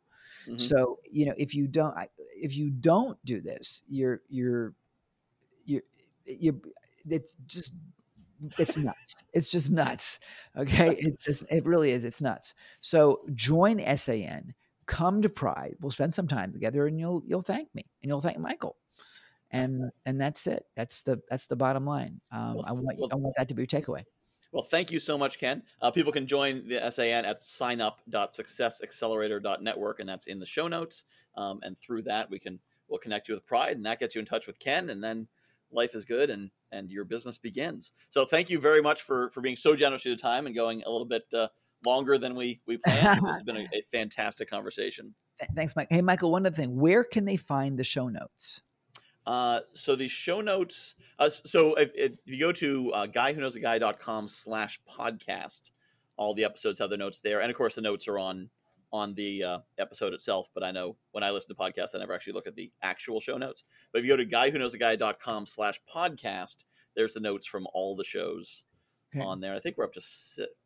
[0.47, 0.57] Mm-hmm.
[0.57, 4.73] So you know, if you don't if you don't do this, you're you're
[5.65, 5.83] you're
[6.25, 6.61] you
[7.09, 7.71] it's just
[8.57, 9.23] it's nuts.
[9.33, 10.19] It's just nuts.
[10.57, 10.97] Okay.
[10.99, 12.03] It just, it really is.
[12.03, 12.53] It's nuts.
[12.81, 14.53] So join SAN,
[14.85, 15.75] come to Pride.
[15.81, 18.75] We'll spend some time together and you'll, you'll thank me and you'll thank Michael.
[19.51, 20.65] And, and that's it.
[20.75, 22.19] That's the, that's the bottom line.
[22.31, 24.03] Um, well, I want, well, I want that to be your takeaway.
[24.51, 25.63] Well, thank you so much, Ken.
[25.81, 31.05] Uh, people can join the SAN at signup.successaccelerator.network, and that's in the show notes.
[31.35, 34.19] Um, and through that, we can we'll connect you with Pride, and that gets you
[34.19, 35.27] in touch with Ken, and then
[35.73, 37.91] life is good and and your business begins.
[38.09, 40.83] So thank you very much for for being so generous with your time and going
[40.83, 41.47] a little bit uh,
[41.85, 43.21] longer than we we planned.
[43.23, 45.13] this has been a, a, fantastic conversation.
[45.55, 45.87] Thanks, Mike.
[45.89, 46.31] Hey, Michael.
[46.31, 48.61] One other thing: where can they find the show notes?
[49.25, 50.95] Uh, so the show notes.
[51.17, 55.71] Uh, so if, if, you go to uh, guywhoknowsaguy.com slash podcast,
[56.17, 58.49] all the episodes have the notes there, and of course the notes are on
[58.93, 62.13] on the uh, episode itself, but I know when I listen to podcasts, I never
[62.13, 63.63] actually look at the actual show notes.
[63.91, 66.63] But if you go to guywhoknowsaguy.com slash podcast,
[66.95, 68.65] there's the notes from all the shows
[69.15, 69.25] okay.
[69.25, 69.53] on there.
[69.53, 70.01] I think we're up to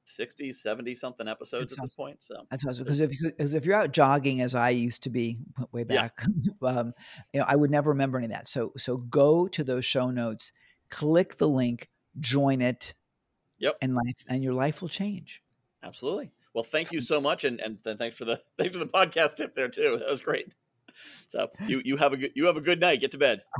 [0.05, 2.17] 60, 70 something episodes sounds, at this point.
[2.19, 2.83] So that's awesome.
[2.83, 5.37] Because if, because if you're out jogging as I used to be
[5.71, 6.51] way back, yeah.
[6.69, 6.93] um,
[7.33, 8.47] you know, I would never remember any of that.
[8.47, 10.51] So, so go to those show notes,
[10.89, 11.89] click the link,
[12.19, 12.93] join it.
[13.59, 13.77] Yep.
[13.81, 15.41] And life, and your life will change.
[15.83, 16.31] Absolutely.
[16.53, 19.55] Well, thank you so much, and and thanks for the thanks for the podcast tip
[19.55, 19.97] there too.
[19.99, 20.53] That was great.
[21.29, 23.01] So you you have a good you have a good night.
[23.01, 23.41] Get to bed.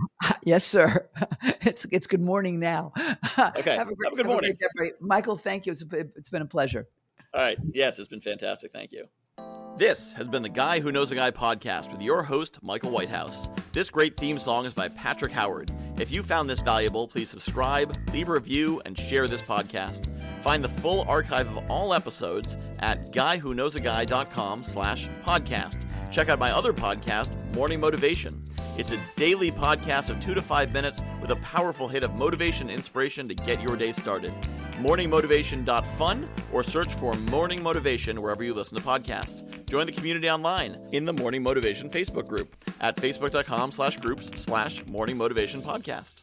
[0.44, 1.10] Yes, sir.
[1.62, 2.94] It's it's good morning now.
[3.38, 3.76] Okay.
[3.76, 5.36] have, a great, have a good morning, a Michael.
[5.36, 5.74] Thank you.
[5.74, 6.88] It's it's been a pleasure.
[7.34, 7.58] All right.
[7.74, 8.72] Yes, it's been fantastic.
[8.72, 9.06] Thank you.
[9.78, 13.50] This has been the Guy Who Knows a Guy podcast with your host, Michael Whitehouse.
[13.74, 15.72] This great theme song is by Patrick Howard.
[16.00, 20.08] If you found this valuable, please subscribe, leave a review, and share this podcast.
[20.44, 25.82] Find the full archive of all episodes at guywhoknowsaguy.com slash podcast.
[26.12, 28.44] Check out my other podcast, Morning Motivation.
[28.78, 32.70] It's a daily podcast of two to five minutes with a powerful hit of motivation
[32.70, 34.32] and inspiration to get your day started.
[34.80, 39.57] Morningmotivation.fun or search for Morning Motivation wherever you listen to podcasts.
[39.70, 44.86] Join the community online in the Morning Motivation Facebook group at facebook.com slash groups slash
[44.88, 46.16] Morning Motivation Podcast.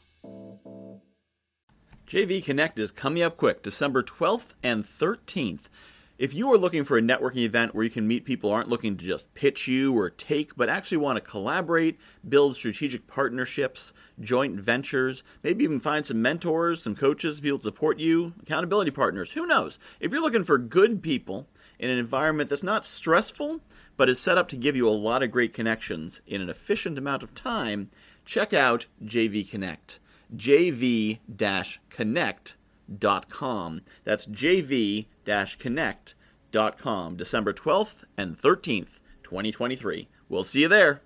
[2.09, 5.65] JV Connect is coming up quick, December 12th and 13th.
[6.17, 8.97] If you are looking for a networking event where you can meet people aren't looking
[8.97, 14.59] to just pitch you or take, but actually want to collaborate, build strategic partnerships, joint
[14.59, 19.45] ventures, maybe even find some mentors, some coaches, people to support you, accountability partners, who
[19.45, 19.79] knows?
[20.01, 23.61] If you're looking for good people in an environment that's not stressful,
[23.97, 26.99] but is set up to give you a lot of great connections in an efficient
[26.99, 27.91] amount of time,
[28.25, 29.99] check out JV Connect.
[30.35, 31.19] JV
[31.91, 33.81] Connect.com.
[34.05, 35.07] That's JV
[35.59, 40.09] Connect.com, December 12th and 13th, 2023.
[40.29, 41.03] We'll see you there.